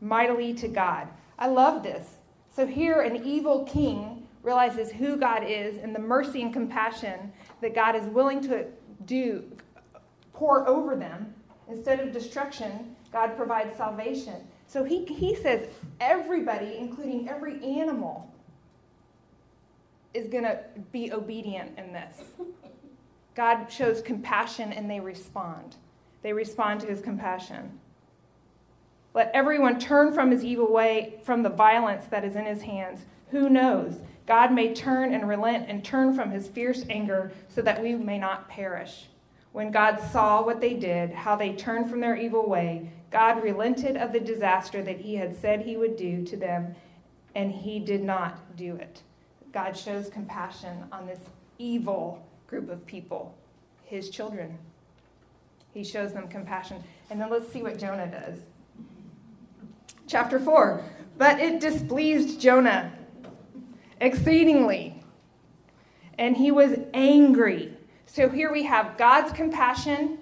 mightily 0.00 0.54
to 0.54 0.68
God. 0.68 1.08
I 1.38 1.48
love 1.48 1.82
this. 1.82 2.06
So 2.50 2.66
here, 2.66 3.00
an 3.00 3.24
evil 3.24 3.64
king 3.64 4.26
realizes 4.42 4.90
who 4.90 5.16
God 5.16 5.44
is 5.46 5.78
and 5.78 5.94
the 5.94 6.00
mercy 6.00 6.42
and 6.42 6.52
compassion 6.52 7.32
that 7.60 7.74
God 7.74 7.94
is 7.94 8.04
willing 8.06 8.40
to 8.42 8.66
do, 9.04 9.44
pour 10.32 10.66
over 10.68 10.96
them, 10.96 11.34
instead 11.68 12.00
of 12.00 12.12
destruction, 12.12 12.96
God 13.12 13.36
provides 13.36 13.76
salvation. 13.76 14.36
So 14.66 14.84
he, 14.84 15.04
he 15.04 15.34
says 15.34 15.68
everybody, 16.00 16.76
including 16.78 17.28
every 17.28 17.62
animal, 17.64 18.32
is 20.14 20.28
going 20.28 20.44
to 20.44 20.60
be 20.92 21.12
obedient 21.12 21.78
in 21.78 21.92
this. 21.92 22.22
God 23.34 23.66
shows 23.70 24.02
compassion 24.02 24.72
and 24.72 24.90
they 24.90 25.00
respond. 25.00 25.76
They 26.22 26.32
respond 26.32 26.80
to 26.80 26.86
his 26.86 27.00
compassion. 27.00 27.78
Let 29.14 29.30
everyone 29.34 29.78
turn 29.78 30.12
from 30.12 30.30
his 30.30 30.44
evil 30.44 30.72
way, 30.72 31.20
from 31.24 31.42
the 31.42 31.48
violence 31.48 32.06
that 32.10 32.24
is 32.24 32.36
in 32.36 32.44
his 32.44 32.62
hands. 32.62 33.00
Who 33.30 33.48
knows? 33.48 34.00
God 34.26 34.52
may 34.52 34.74
turn 34.74 35.12
and 35.12 35.28
relent 35.28 35.68
and 35.68 35.84
turn 35.84 36.14
from 36.14 36.30
his 36.30 36.46
fierce 36.46 36.84
anger 36.88 37.32
so 37.48 37.62
that 37.62 37.82
we 37.82 37.94
may 37.94 38.18
not 38.18 38.48
perish. 38.48 39.06
When 39.52 39.72
God 39.72 40.00
saw 40.12 40.44
what 40.44 40.60
they 40.60 40.74
did, 40.74 41.10
how 41.10 41.34
they 41.34 41.54
turned 41.54 41.90
from 41.90 42.00
their 42.00 42.16
evil 42.16 42.48
way, 42.48 42.90
God 43.10 43.42
relented 43.42 43.96
of 43.96 44.12
the 44.12 44.20
disaster 44.20 44.82
that 44.84 45.00
he 45.00 45.16
had 45.16 45.36
said 45.40 45.60
he 45.60 45.76
would 45.76 45.96
do 45.96 46.24
to 46.26 46.36
them, 46.36 46.76
and 47.34 47.50
he 47.50 47.80
did 47.80 48.04
not 48.04 48.56
do 48.56 48.76
it. 48.76 49.02
God 49.52 49.76
shows 49.76 50.08
compassion 50.08 50.84
on 50.92 51.06
this 51.06 51.20
evil 51.58 52.26
group 52.46 52.70
of 52.70 52.86
people, 52.86 53.36
his 53.84 54.10
children. 54.10 54.58
He 55.72 55.84
shows 55.84 56.12
them 56.12 56.28
compassion. 56.28 56.82
And 57.10 57.20
then 57.20 57.30
let's 57.30 57.52
see 57.52 57.62
what 57.62 57.78
Jonah 57.78 58.06
does. 58.06 58.38
Chapter 60.06 60.38
4. 60.38 60.82
But 61.18 61.38
it 61.38 61.60
displeased 61.60 62.40
Jonah 62.40 62.92
exceedingly, 64.00 65.02
and 66.18 66.36
he 66.36 66.50
was 66.50 66.78
angry. 66.94 67.76
So 68.06 68.28
here 68.28 68.50
we 68.50 68.62
have 68.64 68.96
God's 68.96 69.32
compassion 69.32 70.18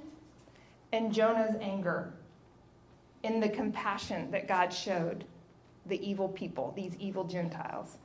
and 0.92 1.12
Jonah's 1.12 1.54
anger 1.60 2.12
in 3.22 3.40
the 3.40 3.48
compassion 3.48 4.30
that 4.30 4.48
God 4.48 4.72
showed 4.72 5.24
the 5.86 6.04
evil 6.06 6.28
people, 6.28 6.72
these 6.76 6.96
evil 6.98 7.24
Gentiles. 7.24 7.98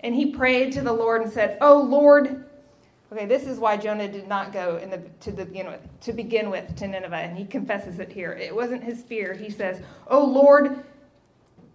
And 0.00 0.14
he 0.14 0.32
prayed 0.32 0.72
to 0.72 0.80
the 0.80 0.92
Lord 0.92 1.22
and 1.22 1.32
said, 1.32 1.58
"Oh 1.60 1.80
Lord, 1.80 2.44
okay, 3.12 3.26
this 3.26 3.44
is 3.44 3.58
why 3.58 3.76
Jonah 3.76 4.08
did 4.08 4.28
not 4.28 4.52
go 4.52 4.78
in 4.78 4.90
the, 4.90 4.98
to 5.20 5.30
the 5.30 5.44
begin 5.44 5.74
to 6.00 6.12
begin 6.12 6.50
with 6.50 6.74
to 6.76 6.88
Nineveh, 6.88 7.16
and 7.16 7.36
he 7.36 7.44
confesses 7.44 7.98
it 7.98 8.10
here. 8.10 8.32
It 8.32 8.54
wasn't 8.54 8.82
his 8.82 9.02
fear. 9.02 9.34
He 9.34 9.50
says, 9.50 9.82
"Oh 10.08 10.24
Lord, 10.24 10.84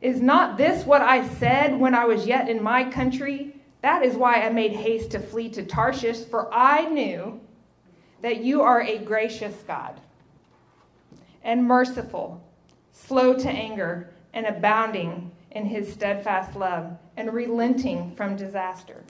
is 0.01 0.21
not 0.21 0.57
this 0.57 0.85
what 0.85 1.01
I 1.01 1.27
said 1.27 1.79
when 1.79 1.93
I 1.93 2.05
was 2.05 2.25
yet 2.25 2.49
in 2.49 2.63
my 2.63 2.89
country? 2.89 3.55
That 3.81 4.03
is 4.03 4.15
why 4.15 4.41
I 4.41 4.49
made 4.49 4.73
haste 4.73 5.11
to 5.11 5.19
flee 5.19 5.49
to 5.49 5.63
Tarshish, 5.63 6.25
for 6.25 6.51
I 6.51 6.85
knew 6.85 7.39
that 8.21 8.43
you 8.43 8.63
are 8.63 8.81
a 8.81 8.97
gracious 8.97 9.55
God 9.67 9.99
and 11.43 11.63
merciful, 11.63 12.43
slow 12.91 13.35
to 13.35 13.47
anger, 13.47 14.09
and 14.33 14.47
abounding 14.47 15.31
in 15.55 15.65
his 15.65 15.91
steadfast 15.91 16.55
love, 16.55 16.97
and 17.17 17.33
relenting 17.33 18.13
from 18.15 18.35
disaster. 18.35 19.03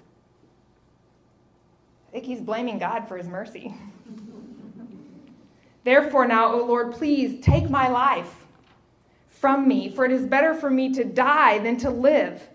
I 2.08 2.12
think 2.12 2.26
he's 2.26 2.40
blaming 2.40 2.78
God 2.78 3.08
for 3.08 3.18
his 3.18 3.28
mercy. 3.28 3.76
Therefore, 5.84 6.28
now, 6.28 6.54
O 6.54 6.66
Lord, 6.66 6.94
please 6.94 7.44
take 7.44 7.70
my 7.70 7.90
life 7.90 8.34
from 9.28 9.68
me, 9.68 9.90
for 9.90 10.06
it 10.06 10.12
is 10.12 10.26
better 10.26 10.54
for 10.54 10.70
me 10.70 10.94
to 10.94 11.04
die 11.04 11.60
than 11.60 11.78
to 11.78 11.90
live. 11.90 12.48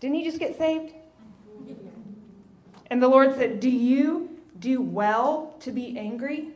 Didn't 0.00 0.16
he 0.16 0.24
just 0.24 0.38
get 0.38 0.56
saved? 0.56 0.94
And 2.86 3.02
the 3.02 3.08
Lord 3.08 3.34
said, 3.36 3.60
Do 3.60 3.70
you 3.70 4.38
do 4.58 4.80
well 4.80 5.56
to 5.60 5.72
be 5.72 5.98
angry? 5.98 6.48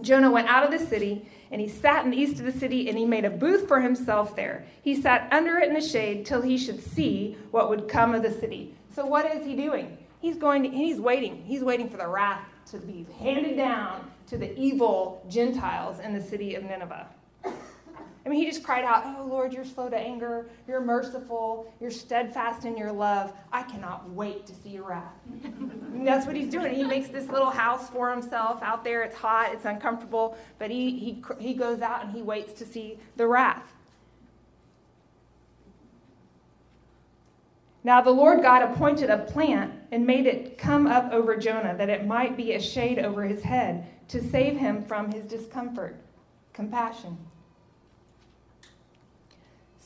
Jonah 0.00 0.30
went 0.30 0.48
out 0.48 0.64
of 0.64 0.78
the 0.78 0.86
city, 0.86 1.28
and 1.50 1.60
he 1.60 1.68
sat 1.68 2.04
in 2.04 2.10
the 2.10 2.16
east 2.16 2.38
of 2.40 2.46
the 2.46 2.58
city, 2.58 2.88
and 2.88 2.98
he 2.98 3.04
made 3.04 3.24
a 3.24 3.30
booth 3.30 3.68
for 3.68 3.80
himself 3.80 4.34
there. 4.34 4.66
He 4.82 5.00
sat 5.00 5.28
under 5.32 5.58
it 5.58 5.68
in 5.68 5.74
the 5.74 5.80
shade 5.80 6.26
till 6.26 6.42
he 6.42 6.58
should 6.58 6.82
see 6.82 7.36
what 7.50 7.68
would 7.68 7.88
come 7.88 8.14
of 8.14 8.22
the 8.22 8.32
city. 8.32 8.74
So 8.94 9.06
what 9.06 9.26
is 9.34 9.44
he 9.44 9.54
doing? 9.54 9.98
He's 10.20 10.36
going 10.36 10.62
to, 10.62 10.70
he's 10.70 10.98
waiting. 10.98 11.42
He's 11.44 11.62
waiting 11.62 11.88
for 11.88 11.98
the 11.98 12.08
wrath 12.08 12.40
to 12.70 12.78
be 12.78 13.06
handed 13.18 13.56
down 13.56 14.10
to 14.28 14.36
the 14.36 14.58
evil 14.58 15.24
Gentiles 15.28 16.00
in 16.00 16.12
the 16.12 16.22
city 16.22 16.54
of 16.54 16.64
Nineveh. 16.64 17.06
I 18.26 18.28
mean, 18.28 18.40
he 18.40 18.46
just 18.46 18.64
cried 18.64 18.84
out, 18.84 19.04
Oh 19.06 19.24
Lord, 19.24 19.52
you're 19.52 19.64
slow 19.64 19.88
to 19.88 19.96
anger, 19.96 20.50
you're 20.66 20.80
merciful, 20.80 21.72
you're 21.80 21.92
steadfast 21.92 22.64
in 22.64 22.76
your 22.76 22.90
love. 22.90 23.32
I 23.52 23.62
cannot 23.62 24.10
wait 24.10 24.46
to 24.46 24.52
see 24.52 24.70
your 24.70 24.82
wrath. 24.82 25.14
that's 26.04 26.26
what 26.26 26.34
he's 26.34 26.50
doing. 26.50 26.74
He 26.74 26.82
makes 26.82 27.06
this 27.06 27.28
little 27.28 27.50
house 27.50 27.88
for 27.88 28.10
himself 28.10 28.60
out 28.64 28.82
there. 28.82 29.04
It's 29.04 29.14
hot, 29.14 29.50
it's 29.52 29.64
uncomfortable, 29.64 30.36
but 30.58 30.72
he, 30.72 30.98
he, 30.98 31.24
he 31.38 31.54
goes 31.54 31.82
out 31.82 32.04
and 32.04 32.12
he 32.12 32.20
waits 32.20 32.52
to 32.54 32.66
see 32.66 32.98
the 33.14 33.28
wrath. 33.28 33.72
Now 37.84 38.00
the 38.00 38.10
Lord 38.10 38.42
God 38.42 38.62
appointed 38.62 39.08
a 39.08 39.18
plant 39.18 39.72
and 39.92 40.04
made 40.04 40.26
it 40.26 40.58
come 40.58 40.88
up 40.88 41.12
over 41.12 41.36
Jonah, 41.36 41.76
that 41.76 41.88
it 41.88 42.08
might 42.08 42.36
be 42.36 42.54
a 42.54 42.60
shade 42.60 42.98
over 42.98 43.22
his 43.22 43.44
head, 43.44 43.86
to 44.08 44.20
save 44.20 44.56
him 44.56 44.82
from 44.82 45.12
his 45.12 45.26
discomfort. 45.26 45.94
Compassion. 46.52 47.16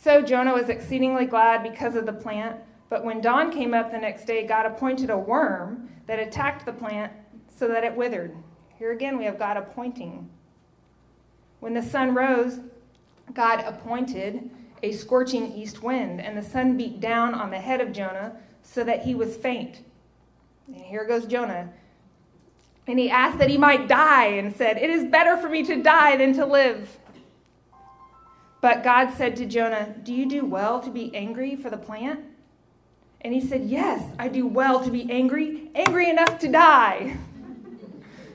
So 0.03 0.23
Jonah 0.23 0.55
was 0.55 0.71
exceedingly 0.71 1.27
glad 1.27 1.63
because 1.63 1.95
of 1.95 2.07
the 2.07 2.13
plant. 2.13 2.57
But 2.89 3.05
when 3.05 3.21
dawn 3.21 3.53
came 3.53 3.75
up 3.75 3.91
the 3.91 3.99
next 3.99 4.25
day, 4.25 4.47
God 4.47 4.65
appointed 4.65 5.11
a 5.11 5.19
worm 5.19 5.91
that 6.07 6.19
attacked 6.19 6.65
the 6.65 6.73
plant 6.73 7.13
so 7.55 7.69
that 7.69 7.85
it 7.85 7.95
withered. 7.95 8.35
Here 8.79 8.93
again, 8.93 9.19
we 9.19 9.27
have 9.27 9.39
God 9.39 9.59
appointing. 9.59 10.29
When 11.61 11.75
the 11.75 11.83
sun 11.83 12.15
rose, 12.15 12.61
God 13.35 13.61
appointed 13.61 14.51
a 14.83 14.93
scorching 14.93 15.53
east 15.53 15.83
wind, 15.83 16.23
and 16.23 16.37
the 16.37 16.43
sun 16.43 16.79
beat 16.79 17.01
down 17.01 17.35
on 17.35 17.51
the 17.51 17.59
head 17.59 17.83
of 17.83 17.93
Jonah 17.93 18.35
so 18.63 18.83
that 18.85 19.03
he 19.03 19.15
was 19.15 19.37
faint. 19.37 19.85
And 20.67 20.77
here 20.77 21.05
goes 21.05 21.27
Jonah. 21.27 21.69
And 22.87 22.99
he 22.99 23.11
asked 23.11 23.39
that 23.39 23.51
he 23.51 23.59
might 23.59 23.87
die 23.87 24.29
and 24.29 24.57
said, 24.57 24.79
It 24.79 24.89
is 24.89 25.05
better 25.05 25.37
for 25.37 25.51
me 25.51 25.63
to 25.65 25.83
die 25.83 26.17
than 26.17 26.33
to 26.33 26.47
live. 26.47 26.99
But 28.61 28.85
God 28.85 29.13
said 29.15 29.37
to 29.37 29.47
Jonah, 29.47 29.95
Do 30.03 30.13
you 30.13 30.27
do 30.27 30.45
well 30.45 30.81
to 30.81 30.91
be 30.91 31.15
angry 31.15 31.57
for 31.57 31.71
the 31.71 31.79
plant? 31.79 32.21
And 33.23 33.33
he 33.33 33.41
said, 33.41 33.65
Yes, 33.65 34.03
I 34.19 34.29
do 34.29 34.47
well 34.47 34.85
to 34.85 34.91
be 34.91 35.11
angry, 35.11 35.71
angry 35.75 36.11
enough 36.11 36.39
to 36.41 36.49
die. 36.49 37.17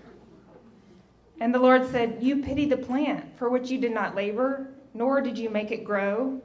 and 1.40 1.54
the 1.54 1.60
Lord 1.60 1.90
said, 1.90 2.18
You 2.22 2.42
pity 2.42 2.66
the 2.66 2.78
plant 2.78 3.38
for 3.38 3.50
which 3.50 3.70
you 3.70 3.80
did 3.80 3.94
not 3.94 4.16
labor, 4.16 4.72
nor 4.94 5.22
did 5.22 5.38
you 5.38 5.50
make 5.50 5.72
it 5.72 5.84
grow, 5.84 6.42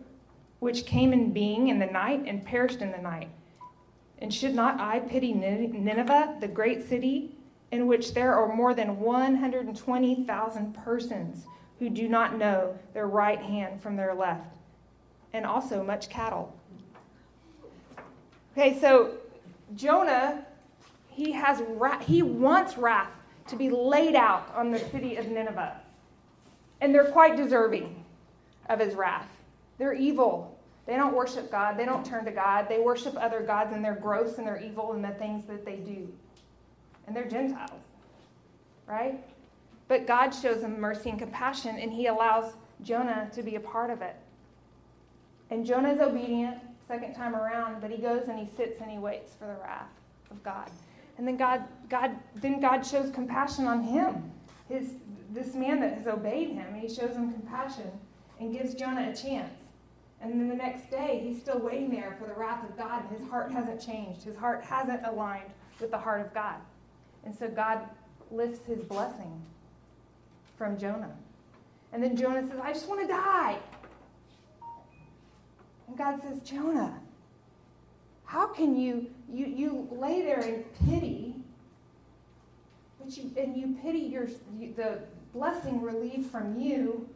which 0.58 0.84
came 0.84 1.12
in 1.12 1.32
being 1.32 1.68
in 1.68 1.78
the 1.78 1.86
night 1.86 2.24
and 2.26 2.44
perished 2.44 2.80
in 2.80 2.92
the 2.92 2.98
night. 2.98 3.28
And 4.18 4.32
should 4.32 4.54
not 4.54 4.78
I 4.78 5.00
pity 5.00 5.32
Nineveh, 5.32 6.36
the 6.40 6.48
great 6.48 6.86
city, 6.86 7.34
in 7.70 7.86
which 7.86 8.12
there 8.12 8.34
are 8.34 8.54
more 8.54 8.74
than 8.74 9.00
120,000 9.00 10.74
persons? 10.74 11.46
Who 11.80 11.90
do 11.90 12.08
not 12.08 12.38
know 12.38 12.78
their 12.94 13.08
right 13.08 13.40
hand 13.40 13.82
from 13.82 13.96
their 13.96 14.14
left, 14.14 14.54
and 15.32 15.44
also 15.44 15.82
much 15.82 16.08
cattle. 16.08 16.54
Okay, 18.52 18.78
so 18.78 19.14
Jonah, 19.74 20.44
he 21.08 21.32
has 21.32 21.62
wrath, 21.68 22.06
he 22.06 22.22
wants 22.22 22.76
wrath 22.76 23.10
to 23.48 23.56
be 23.56 23.70
laid 23.70 24.14
out 24.14 24.52
on 24.54 24.70
the 24.70 24.78
city 24.78 25.16
of 25.16 25.26
Nineveh. 25.28 25.80
And 26.80 26.94
they're 26.94 27.10
quite 27.10 27.36
deserving 27.36 28.04
of 28.68 28.78
his 28.78 28.94
wrath. 28.94 29.28
They're 29.78 29.94
evil. 29.94 30.58
They 30.86 30.96
don't 30.96 31.14
worship 31.14 31.50
God. 31.50 31.78
They 31.78 31.84
don't 31.84 32.04
turn 32.04 32.24
to 32.26 32.30
God. 32.30 32.68
They 32.68 32.78
worship 32.78 33.16
other 33.16 33.40
gods 33.40 33.72
and 33.72 33.84
they're 33.84 33.94
gross 33.94 34.38
and 34.38 34.46
they're 34.46 34.62
evil 34.62 34.92
in 34.92 35.02
the 35.02 35.10
things 35.10 35.46
that 35.46 35.64
they 35.64 35.76
do. 35.76 36.12
And 37.06 37.16
they're 37.16 37.28
Gentiles. 37.28 37.80
Right? 38.86 39.22
But 39.90 40.06
God 40.06 40.30
shows 40.30 40.62
him 40.62 40.78
mercy 40.78 41.10
and 41.10 41.18
compassion, 41.18 41.76
and 41.76 41.92
he 41.92 42.06
allows 42.06 42.52
Jonah 42.80 43.28
to 43.34 43.42
be 43.42 43.56
a 43.56 43.60
part 43.60 43.90
of 43.90 44.02
it. 44.02 44.14
And 45.50 45.66
Jonah 45.66 45.90
is 45.90 45.98
obedient 45.98 46.58
second 46.86 47.12
time 47.14 47.34
around, 47.34 47.80
but 47.80 47.90
he 47.90 47.96
goes 47.96 48.28
and 48.28 48.38
he 48.38 48.46
sits 48.56 48.80
and 48.80 48.88
he 48.88 48.98
waits 48.98 49.34
for 49.34 49.46
the 49.46 49.60
wrath 49.60 49.90
of 50.30 50.40
God. 50.44 50.70
And 51.18 51.26
then 51.26 51.36
God, 51.36 51.64
God, 51.88 52.12
then 52.36 52.60
God 52.60 52.86
shows 52.86 53.10
compassion 53.10 53.66
on 53.66 53.82
him. 53.82 54.30
His, 54.68 54.92
this 55.32 55.56
man 55.56 55.80
that 55.80 55.94
has 55.94 56.06
obeyed 56.06 56.50
him, 56.50 56.66
And 56.72 56.80
he 56.80 56.88
shows 56.88 57.16
him 57.16 57.32
compassion 57.32 57.90
and 58.38 58.52
gives 58.52 58.74
Jonah 58.74 59.10
a 59.10 59.16
chance. 59.16 59.58
And 60.20 60.30
then 60.30 60.48
the 60.48 60.54
next 60.54 60.88
day, 60.88 61.20
he's 61.26 61.40
still 61.40 61.58
waiting 61.58 61.90
there 61.90 62.16
for 62.20 62.28
the 62.28 62.34
wrath 62.34 62.62
of 62.62 62.76
God, 62.78 63.02
and 63.10 63.18
his 63.18 63.28
heart 63.28 63.50
hasn't 63.50 63.84
changed. 63.84 64.22
His 64.22 64.36
heart 64.36 64.62
hasn't 64.62 65.04
aligned 65.04 65.50
with 65.80 65.90
the 65.90 65.98
heart 65.98 66.20
of 66.20 66.32
God. 66.32 66.60
And 67.24 67.36
so 67.36 67.48
God 67.48 67.80
lifts 68.30 68.64
his 68.66 68.84
blessing 68.84 69.42
from 70.60 70.76
Jonah. 70.76 71.16
And 71.94 72.02
then 72.02 72.14
Jonah 72.14 72.46
says, 72.46 72.58
I 72.62 72.70
just 72.74 72.86
want 72.86 73.00
to 73.00 73.06
die. 73.06 73.56
And 75.88 75.96
God 75.96 76.20
says, 76.20 76.38
Jonah, 76.42 77.00
how 78.26 78.46
can 78.48 78.76
you, 78.76 79.10
you, 79.32 79.46
you 79.46 79.88
lay 79.90 80.20
there 80.20 80.40
in 80.40 80.64
pity, 80.86 81.34
but 83.02 83.16
you, 83.16 83.30
and 83.38 83.56
you 83.56 83.74
pity 83.82 84.00
your, 84.00 84.28
you, 84.58 84.74
the 84.76 84.98
blessing 85.32 85.80
relieved 85.80 86.30
from 86.30 86.60
you, 86.60 87.08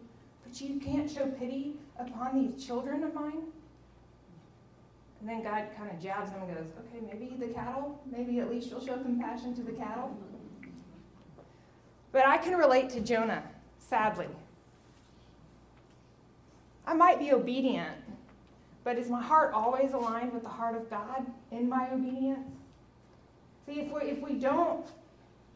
but 0.42 0.58
you 0.62 0.80
can't 0.80 1.10
show 1.10 1.26
pity 1.26 1.74
upon 1.98 2.42
these 2.42 2.64
children 2.64 3.04
of 3.04 3.12
mine? 3.12 3.42
And 5.20 5.28
then 5.28 5.42
God 5.42 5.66
kind 5.76 5.90
of 5.90 6.02
jabs 6.02 6.30
him 6.30 6.44
and 6.44 6.56
goes, 6.56 6.66
okay, 6.78 7.04
maybe 7.12 7.36
the 7.38 7.52
cattle, 7.52 8.00
maybe 8.10 8.40
at 8.40 8.50
least 8.50 8.70
you'll 8.70 8.84
show 8.84 8.96
compassion 8.96 9.54
to 9.56 9.62
the 9.62 9.72
cattle. 9.72 10.16
But 12.14 12.28
I 12.28 12.38
can 12.38 12.56
relate 12.56 12.90
to 12.90 13.00
Jonah, 13.00 13.42
sadly. 13.80 14.28
I 16.86 16.94
might 16.94 17.18
be 17.18 17.32
obedient, 17.32 17.96
but 18.84 18.96
is 18.98 19.10
my 19.10 19.20
heart 19.20 19.52
always 19.52 19.94
aligned 19.94 20.32
with 20.32 20.44
the 20.44 20.48
heart 20.48 20.76
of 20.76 20.88
God 20.88 21.26
in 21.50 21.68
my 21.68 21.90
obedience? 21.90 22.52
See, 23.66 23.80
if 23.80 23.92
we, 23.92 24.02
if 24.02 24.20
we 24.20 24.34
don't, 24.34 24.86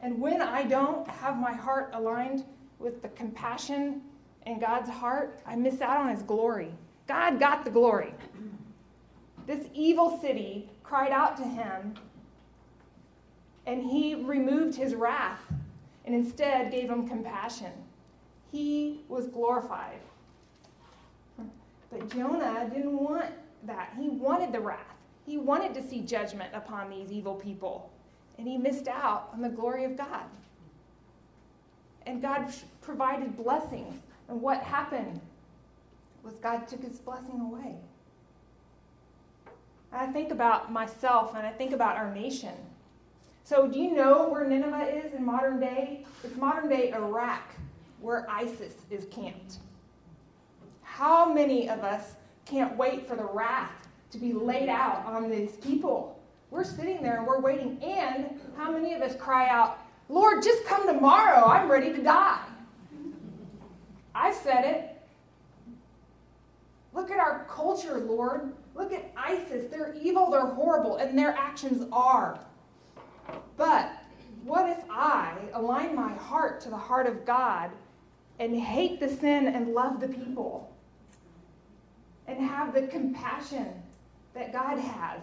and 0.03 0.21
when 0.21 0.43
I 0.43 0.65
don't 0.65 1.07
have 1.07 1.39
my 1.39 1.53
heart 1.53 1.91
aligned 1.95 2.43
with 2.81 3.03
the 3.03 3.09
compassion 3.11 4.03
in 4.45 4.59
God's 4.59 4.91
heart, 4.91 5.39
I 5.47 5.55
miss 5.55 5.81
out 5.81 5.99
on 5.99 6.09
his 6.09 6.25
glory. 6.25 6.73
God 7.07 7.39
got 7.39 7.65
the 7.65 7.71
glory. 7.71 8.13
This 9.47 9.65
evil 9.73 10.19
city 10.21 10.69
cried 10.83 11.13
out 11.13 11.37
to 11.37 11.45
him, 11.45 11.95
and 13.65 13.81
he 13.81 14.17
removed 14.17 14.75
his 14.75 14.97
wrath 14.97 15.41
and 16.09 16.17
instead 16.17 16.71
gave 16.71 16.89
him 16.89 17.07
compassion. 17.07 17.71
He 18.51 19.03
was 19.09 19.27
glorified. 19.27 20.01
But 21.91 22.09
Jonah 22.11 22.67
didn't 22.73 22.99
want 22.99 23.27
that. 23.67 23.93
He 24.01 24.09
wanted 24.09 24.51
the 24.51 24.61
wrath. 24.61 24.97
He 25.27 25.37
wanted 25.37 25.75
to 25.75 25.87
see 25.87 26.01
judgment 26.01 26.55
upon 26.55 26.89
these 26.89 27.13
evil 27.13 27.35
people. 27.35 27.91
And 28.39 28.49
he 28.49 28.57
missed 28.57 28.89
out 28.89 29.29
on 29.35 29.43
the 29.43 29.51
glory 29.51 29.85
of 29.85 29.99
God. 29.99 30.25
And 32.07 32.23
God 32.23 32.55
provided 32.81 33.37
blessings. 33.37 34.01
And 34.31 34.41
what 34.41 34.63
happened 34.63 35.21
was 36.25 36.37
God 36.37 36.67
took 36.67 36.83
his 36.83 37.01
blessing 37.01 37.39
away. 37.39 37.75
I 39.93 40.07
think 40.07 40.33
about 40.33 40.73
myself 40.73 41.35
and 41.35 41.47
I 41.47 41.51
think 41.51 41.73
about 41.73 41.97
our 41.97 42.15
nation. 42.15 42.55
So, 43.49 43.67
do 43.67 43.79
you 43.79 43.95
know 43.95 44.29
where 44.29 44.47
Nineveh 44.47 44.95
is 44.95 45.15
in 45.15 45.25
modern 45.25 45.59
day? 45.59 46.05
It's 46.23 46.37
modern 46.37 46.69
day 46.69 46.93
Iraq, 46.93 47.55
where 47.99 48.29
ISIS 48.29 48.75
is 48.91 49.07
camped. 49.07 49.61
How 50.83 51.33
many 51.33 51.71
of 51.71 51.83
us 51.83 52.17
can't 52.45 52.77
wait 52.77 53.09
for 53.09 53.17
the 53.17 53.25
wrath 53.25 53.89
to 54.11 54.19
be 54.19 54.35
laid 54.35 54.69
out 54.69 55.07
on 55.07 55.31
these 55.31 55.53
people? 55.53 56.23
We're 56.51 56.63
sitting 56.63 57.03
there 57.03 57.17
and 57.17 57.27
we're 57.27 57.41
waiting. 57.41 57.83
And 57.83 58.39
how 58.55 58.71
many 58.71 58.93
of 58.93 59.01
us 59.01 59.17
cry 59.17 59.49
out, 59.49 59.79
Lord, 60.11 60.43
just 60.43 60.67
come 60.67 60.87
tomorrow. 60.87 61.47
I'm 61.47 61.71
ready 61.71 61.91
to 61.95 62.03
die. 62.03 62.45
I 64.15 64.31
said 64.31 64.65
it. 64.67 65.01
Look 66.93 67.11
at 67.11 67.19
our 67.19 67.47
culture, 67.49 67.97
Lord. 67.97 68.53
Look 68.75 68.93
at 68.93 69.11
ISIS. 69.17 69.71
They're 69.71 69.95
evil, 69.99 70.31
they're 70.31 70.45
horrible, 70.45 70.97
and 70.97 71.19
their 71.19 71.33
actions 71.33 71.87
are. 71.91 72.45
But 73.59 73.91
what 74.45 74.71
if 74.71 74.85
I 74.89 75.35
align 75.53 75.95
my 75.95 76.15
heart 76.15 76.61
to 76.63 76.71
the 76.71 76.77
heart 76.77 77.07
of 77.07 77.27
God 77.27 77.71
and 78.39 78.57
hate 78.57 79.01
the 79.01 79.09
sin 79.09 79.49
and 79.49 79.75
love 79.75 80.01
the 80.01 80.09
people? 80.09 80.73
And 82.29 82.39
have 82.39 82.73
the 82.73 82.83
compassion 82.83 83.69
that 84.35 84.53
God 84.53 84.79
has, 84.79 85.21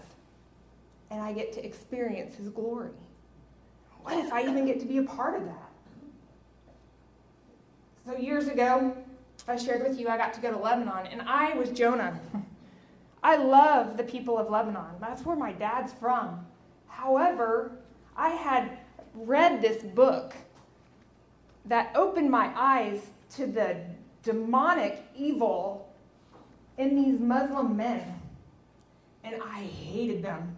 and 1.11 1.21
I 1.21 1.33
get 1.33 1.53
to 1.53 1.65
experience 1.65 2.35
His 2.35 2.49
glory? 2.49 2.89
What 4.01 4.17
if 4.17 4.33
I 4.33 4.41
even 4.41 4.65
get 4.65 4.79
to 4.81 4.85
be 4.85 4.97
a 4.97 5.03
part 5.03 5.35
of 5.35 5.45
that? 5.45 5.69
So, 8.05 8.17
years 8.17 8.47
ago, 8.47 8.95
I 9.47 9.55
shared 9.55 9.87
with 9.87 9.99
you 9.99 10.09
I 10.09 10.17
got 10.17 10.33
to 10.33 10.41
go 10.41 10.51
to 10.51 10.57
Lebanon, 10.57 11.07
and 11.07 11.21
I 11.21 11.53
was 11.53 11.69
Jonah. 11.69 12.19
I 13.23 13.37
love 13.37 13.97
the 13.97 14.03
people 14.03 14.37
of 14.37 14.49
Lebanon. 14.49 14.95
That's 14.99 15.23
where 15.23 15.35
my 15.35 15.51
dad's 15.51 15.93
from. 15.93 16.45
However, 16.87 17.71
I 18.15 18.29
had 18.29 18.77
read 19.13 19.61
this 19.61 19.83
book 19.83 20.33
that 21.65 21.91
opened 21.95 22.29
my 22.29 22.51
eyes 22.55 23.01
to 23.35 23.47
the 23.47 23.77
demonic 24.23 25.03
evil 25.15 25.93
in 26.77 26.95
these 26.95 27.19
Muslim 27.19 27.75
men. 27.75 28.21
And 29.23 29.41
I 29.41 29.61
hated 29.61 30.23
them. 30.23 30.55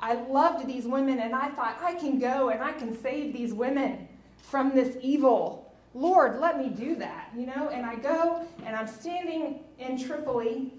I 0.00 0.14
loved 0.14 0.66
these 0.66 0.84
women, 0.84 1.18
and 1.18 1.34
I 1.34 1.48
thought, 1.50 1.78
I 1.80 1.94
can 1.94 2.18
go 2.18 2.48
and 2.48 2.62
I 2.62 2.72
can 2.72 3.00
save 3.00 3.32
these 3.32 3.52
women 3.52 4.08
from 4.42 4.74
this 4.74 4.96
evil. 5.00 5.72
Lord, 5.94 6.40
let 6.40 6.58
me 6.58 6.68
do 6.68 6.96
that, 6.96 7.30
you 7.36 7.46
know? 7.46 7.68
And 7.68 7.86
I 7.86 7.94
go, 7.96 8.44
and 8.64 8.74
I'm 8.74 8.88
standing 8.88 9.60
in 9.78 10.02
Tripoli 10.02 10.72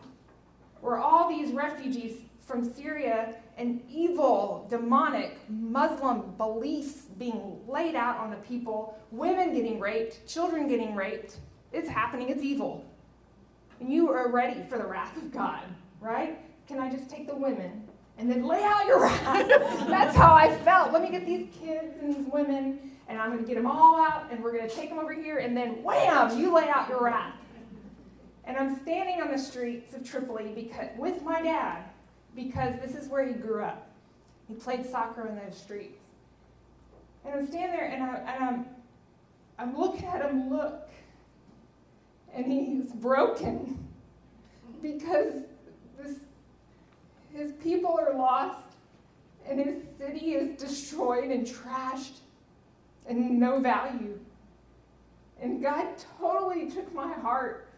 where 0.82 0.98
all 0.98 1.30
these 1.30 1.54
refugees 1.54 2.18
from 2.46 2.64
Syria 2.64 3.36
and 3.58 3.82
evil, 3.90 4.68
demonic 4.70 5.40
Muslim 5.50 6.34
beliefs 6.38 7.04
being 7.18 7.62
laid 7.68 7.96
out 7.96 8.18
on 8.18 8.30
the 8.30 8.36
people, 8.38 8.98
women 9.12 9.54
getting 9.54 9.80
raped, 9.80 10.28
children 10.28 10.68
getting 10.68 10.96
raped. 10.96 11.38
It's 11.72 11.90
happening, 11.90 12.30
it's 12.30 12.44
evil. 12.44 12.86
And 13.80 13.92
you 13.92 14.10
are 14.10 14.30
ready 14.30 14.64
for 14.64 14.78
the 14.78 14.86
wrath 14.86 15.16
of 15.18 15.32
God, 15.32 15.64
right? 16.00 16.40
Can 16.68 16.80
I 16.80 16.92
just 16.92 17.10
take 17.10 17.28
the 17.28 17.36
women 17.36 17.84
and 18.18 18.30
then 18.30 18.46
lay 18.46 18.64
out 18.64 18.86
your 18.86 19.02
wrath? 19.04 19.48
That's 19.88 20.16
how 20.16 20.34
I 20.34 20.56
felt. 20.60 20.92
Let 20.92 21.02
me 21.02 21.10
get 21.10 21.26
these 21.26 21.48
kids 21.58 21.94
and 22.02 22.14
these 22.14 22.26
women, 22.32 22.92
and 23.08 23.20
I'm 23.20 23.32
going 23.32 23.42
to 23.42 23.48
get 23.48 23.56
them 23.56 23.68
all 23.68 24.00
out, 24.00 24.32
and 24.32 24.44
we're 24.44 24.54
going 24.54 24.68
to 24.70 24.76
take 24.76 24.90
them 24.90 25.00
over 25.00 25.14
here, 25.14 25.38
and 25.38 25.56
then 25.56 25.82
wham, 25.82 26.38
you 26.38 26.54
lay 26.54 26.68
out 26.68 26.90
your 26.90 27.02
wrath. 27.02 27.36
And 28.44 28.58
I'm 28.58 28.80
standing 28.82 29.22
on 29.22 29.32
the 29.32 29.40
streets 29.40 29.96
of 29.96 30.08
Tripoli 30.08 30.52
because, 30.54 30.90
with 30.98 31.24
my 31.24 31.42
dad 31.42 31.84
because 32.36 32.76
this 32.80 32.96
is 32.96 33.08
where 33.10 33.26
he 33.26 33.34
grew 33.34 33.64
up. 33.64 33.90
He 34.48 34.54
played 34.54 34.86
soccer 34.86 35.28
in 35.28 35.36
those 35.36 35.58
streets. 35.58 36.02
And 37.26 37.34
I'm 37.34 37.48
standing 37.48 37.72
there 37.72 37.88
and, 37.88 38.04
I, 38.04 38.16
and 38.34 38.44
I'm, 38.44 38.66
I'm 39.58 39.78
looking 39.78 40.06
at 40.06 40.22
him 40.22 40.50
look. 40.50 40.90
And 42.34 42.46
he's 42.52 42.92
broken 42.92 43.88
because 44.82 45.34
this, 45.98 46.18
his 47.34 47.54
people 47.64 47.98
are 48.00 48.14
lost 48.14 48.64
and 49.48 49.60
his 49.60 49.84
city 49.98 50.34
is 50.34 50.60
destroyed 50.60 51.32
and 51.32 51.46
trashed 51.48 52.18
and 53.08 53.40
no 53.40 53.60
value. 53.60 54.20
And 55.42 55.62
God 55.62 55.88
totally 56.20 56.70
took 56.70 56.94
my 56.94 57.12
heart 57.14 57.70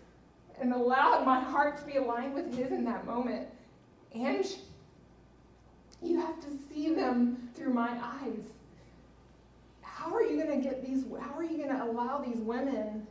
and 0.59 0.73
allowed 0.73 1.25
my 1.25 1.39
heart 1.39 1.77
to 1.77 1.83
be 1.85 1.97
aligned 1.97 2.33
with 2.33 2.53
His 2.55 2.71
in 2.71 2.83
that 2.85 3.05
moment. 3.05 3.47
And 4.25 4.45
you 6.01 6.19
have 6.19 6.39
to 6.41 6.47
see 6.69 6.93
them 6.93 7.49
through 7.55 7.73
my 7.73 7.89
eyes. 7.89 8.43
How 9.81 10.13
are 10.13 10.23
you 10.23 10.41
going 10.41 10.61
to 10.61 10.67
get 10.69 10.85
these, 10.85 11.03
how 11.19 11.37
are 11.37 11.43
you 11.43 11.57
going 11.57 11.69
to 11.69 11.83
allow 11.83 12.19
these 12.19 12.37
women 12.37 13.05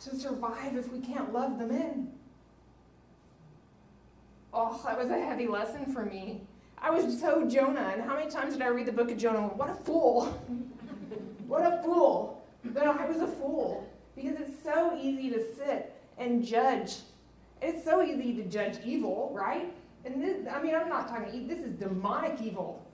to 0.00 0.16
survive 0.16 0.76
if 0.76 0.92
we 0.92 1.00
can't 1.00 1.32
love 1.32 1.58
them 1.58 1.70
in? 1.70 2.12
Oh, 4.52 4.80
that 4.84 4.98
was 4.98 5.10
a 5.10 5.20
heavy 5.20 5.46
lesson 5.46 5.92
for 5.92 6.04
me. 6.04 6.42
I 6.80 6.90
was 6.90 7.20
so 7.20 7.48
Jonah, 7.48 7.90
and 7.92 8.02
how 8.02 8.14
many 8.16 8.30
times 8.30 8.54
did 8.54 8.62
I 8.62 8.68
read 8.68 8.86
the 8.86 8.92
book 8.92 9.10
of 9.10 9.18
Jonah? 9.18 9.48
What 9.48 9.70
a 9.70 9.74
fool! 9.74 10.26
what 11.46 11.62
a 11.62 11.82
fool! 11.82 12.42
But 12.64 12.86
I 12.86 13.06
was 13.06 13.20
a 13.20 13.26
fool 13.26 13.88
because 14.14 14.38
it's 14.40 14.62
so 14.62 14.96
easy 15.00 15.30
to 15.30 15.42
sit 15.56 15.94
and 16.18 16.44
judge. 16.44 16.96
It's 17.60 17.84
so 17.84 18.02
easy 18.02 18.34
to 18.34 18.44
judge 18.44 18.78
evil, 18.84 19.30
right? 19.34 19.72
And 20.04 20.22
this, 20.22 20.46
I 20.50 20.62
mean, 20.62 20.74
I'm 20.74 20.88
not 20.88 21.08
talking, 21.08 21.46
this 21.46 21.60
is 21.60 21.72
demonic 21.72 22.40
evil 22.40 22.86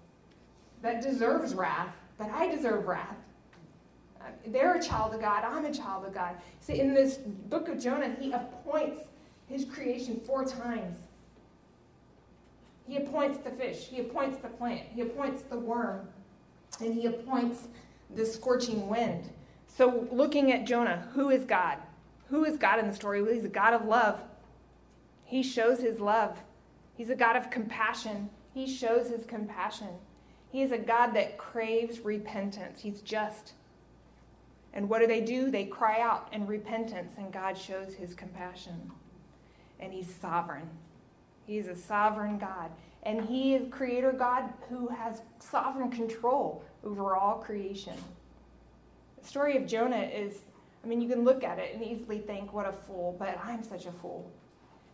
that 0.83 1.03
deserves 1.03 1.55
wrath, 1.55 1.95
but 2.19 2.31
I 2.31 2.49
deserve 2.49 2.87
wrath. 2.87 3.17
They're 4.47 4.77
a 4.77 4.83
child 4.83 5.15
of 5.15 5.21
God, 5.21 5.45
I'm 5.45 5.67
a 5.67 5.73
child 5.73 6.07
of 6.07 6.15
God. 6.15 6.37
See, 6.61 6.81
in 6.81 6.95
this 6.95 7.17
book 7.17 7.69
of 7.69 7.79
Jonah, 7.79 8.15
he 8.19 8.33
appoints 8.33 9.01
his 9.47 9.65
creation 9.65 10.21
four 10.25 10.45
times. 10.45 10.97
He 12.87 12.97
appoints 12.97 13.39
the 13.39 13.51
fish, 13.51 13.87
he 13.87 14.01
appoints 14.01 14.39
the 14.39 14.49
plant, 14.49 14.83
he 14.95 15.03
appoints 15.03 15.43
the 15.43 15.59
worm, 15.59 16.09
and 16.81 16.95
he 16.95 17.07
appoints 17.07 17.69
the 18.15 18.25
scorching 18.25 18.89
wind. 18.89 19.31
So, 19.67 20.07
looking 20.13 20.53
at 20.53 20.67
Jonah, 20.67 21.09
who 21.15 21.31
is 21.31 21.45
God? 21.45 21.79
Who 22.29 22.45
is 22.45 22.57
God 22.57 22.79
in 22.79 22.87
the 22.87 22.95
story? 22.95 23.23
Well, 23.23 23.33
he's 23.33 23.45
a 23.45 23.49
God 23.49 23.75
of 23.75 23.87
love. 23.87 24.21
He 25.25 25.43
shows 25.43 25.81
his 25.81 25.99
love. 25.99 26.39
He's 26.97 27.11
a 27.11 27.17
God 27.17 27.37
of 27.37 27.51
compassion. 27.51 28.31
He 28.53 28.67
shows 28.67 29.09
his 29.09 29.27
compassion. 29.27 29.89
He 30.51 30.63
is 30.63 30.73
a 30.73 30.79
God 30.79 31.15
that 31.15 31.39
craves 31.39 32.01
repentance. 32.01 32.81
He's 32.81 33.01
just. 33.01 33.55
And 34.73 34.89
what 34.89 35.01
do 35.01 35.07
they 35.07 35.21
do? 35.21 35.51
They 35.51 35.67
cry 35.67 36.01
out 36.01 36.29
in 36.33 36.47
repentance, 36.47 37.13
and 37.19 37.33
God 37.33 37.57
shows 37.59 37.95
his 37.95 38.15
compassion. 38.15 38.91
and 39.81 39.93
He's 39.93 40.13
sovereign. 40.15 40.69
He's 41.47 41.67
a 41.67 41.77
sovereign 41.77 42.39
God. 42.39 42.71
And 43.03 43.21
He 43.23 43.55
is 43.55 43.71
creator 43.71 44.13
God 44.13 44.53
who 44.69 44.89
has 44.89 45.23
sovereign 45.39 45.91
control 45.91 46.65
over 46.85 47.17
all 47.17 47.37
creation. 47.39 47.95
The 49.21 49.29
story 49.29 49.57
of 49.57 49.67
Jonah 49.67 50.03
is, 50.03 50.39
I 50.83 50.87
mean, 50.87 51.01
you 51.01 51.09
can 51.09 51.25
look 51.25 51.45
at 51.45 51.59
it 51.59 51.75
and 51.75 51.85
easily 51.85 52.19
think, 52.19 52.53
what 52.53 52.67
a 52.67 52.73
fool, 52.73 53.17
but 53.19 53.39
I'm 53.45 53.63
such 53.63 53.87
a 53.87 53.93
fool. 53.93 54.31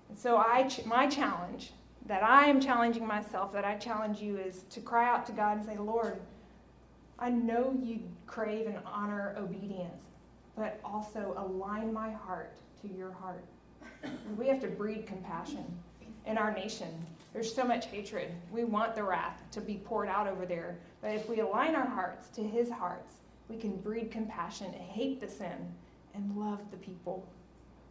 And 0.09 0.19
so 0.19 0.37
I, 0.39 0.69
my 0.87 1.07
challenge 1.07 1.73
that 2.07 2.23
I 2.23 2.47
am 2.47 2.61
challenging 2.61 3.07
myself, 3.07 3.53
that 3.53 3.65
I 3.65 3.77
challenge 3.77 4.21
you, 4.21 4.37
is 4.37 4.65
to 4.71 4.81
cry 4.81 5.09
out 5.09 5.27
to 5.27 5.33
God 5.33 5.59
and 5.59 5.67
say, 5.67 5.77
Lord, 5.77 6.21
I 7.19 7.31
know 7.31 7.77
you 7.83 8.01
crave 8.27 8.67
and 8.67 8.79
honor 8.87 9.35
obedience, 9.39 10.05
but 10.57 10.81
also 10.85 11.35
align 11.37 11.93
my 11.93 12.11
heart 12.11 12.57
to 12.83 12.89
your 12.89 13.13
heart. 13.13 13.45
We 14.37 14.49
have 14.49 14.61
to 14.63 14.69
breed 14.69 15.07
compassion 15.07 15.65
in 16.27 16.39
our 16.39 16.53
nation. 16.53 16.89
There's 17.33 17.55
so 17.55 17.65
much 17.65 17.87
hatred. 17.87 18.33
We 18.51 18.65
want 18.65 18.95
the 18.95 19.05
wrath 19.05 19.43
to 19.53 19.61
be 19.61 19.77
poured 19.85 20.09
out 20.09 20.27
over 20.27 20.47
there. 20.47 20.79
But 21.03 21.13
if 21.13 21.29
we 21.29 21.41
align 21.41 21.75
our 21.75 21.87
hearts 21.87 22.29
to 22.31 22.43
his 22.43 22.71
hearts, 22.71 23.13
we 23.49 23.57
can 23.57 23.77
breed 23.77 24.11
compassion 24.11 24.67
and 24.67 24.83
hate 24.83 25.21
the 25.21 25.29
sin 25.29 25.73
and 26.15 26.37
love 26.37 26.61
the 26.71 26.77
people. 26.79 27.27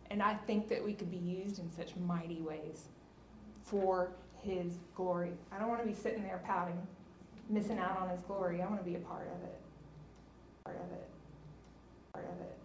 And 0.10 0.24
I 0.24 0.34
think 0.34 0.68
that 0.70 0.84
we 0.84 0.94
could 0.94 1.12
be 1.12 1.18
used 1.18 1.60
in 1.60 1.70
such 1.72 1.96
mighty 1.96 2.42
ways 2.42 2.86
for 3.70 4.12
his 4.42 4.80
glory. 4.96 5.32
I 5.52 5.60
don't 5.60 5.68
want 5.68 5.82
to 5.82 5.88
be 5.88 5.94
sitting 5.94 6.24
there 6.24 6.42
pouting, 6.46 6.82
missing 7.50 7.78
out 7.78 8.00
on 8.00 8.10
his 8.10 8.22
glory. 8.22 8.62
I 8.62 8.66
want 8.66 8.80
to 8.80 8.90
be 8.90 8.96
a 8.96 9.00
part 9.00 9.28
of 9.28 9.44
it. 9.44 9.60
Part 10.64 10.78
of 10.78 10.92
it. 10.92 11.08
Part 12.14 12.26
of 12.26 12.42
it. 12.42 12.59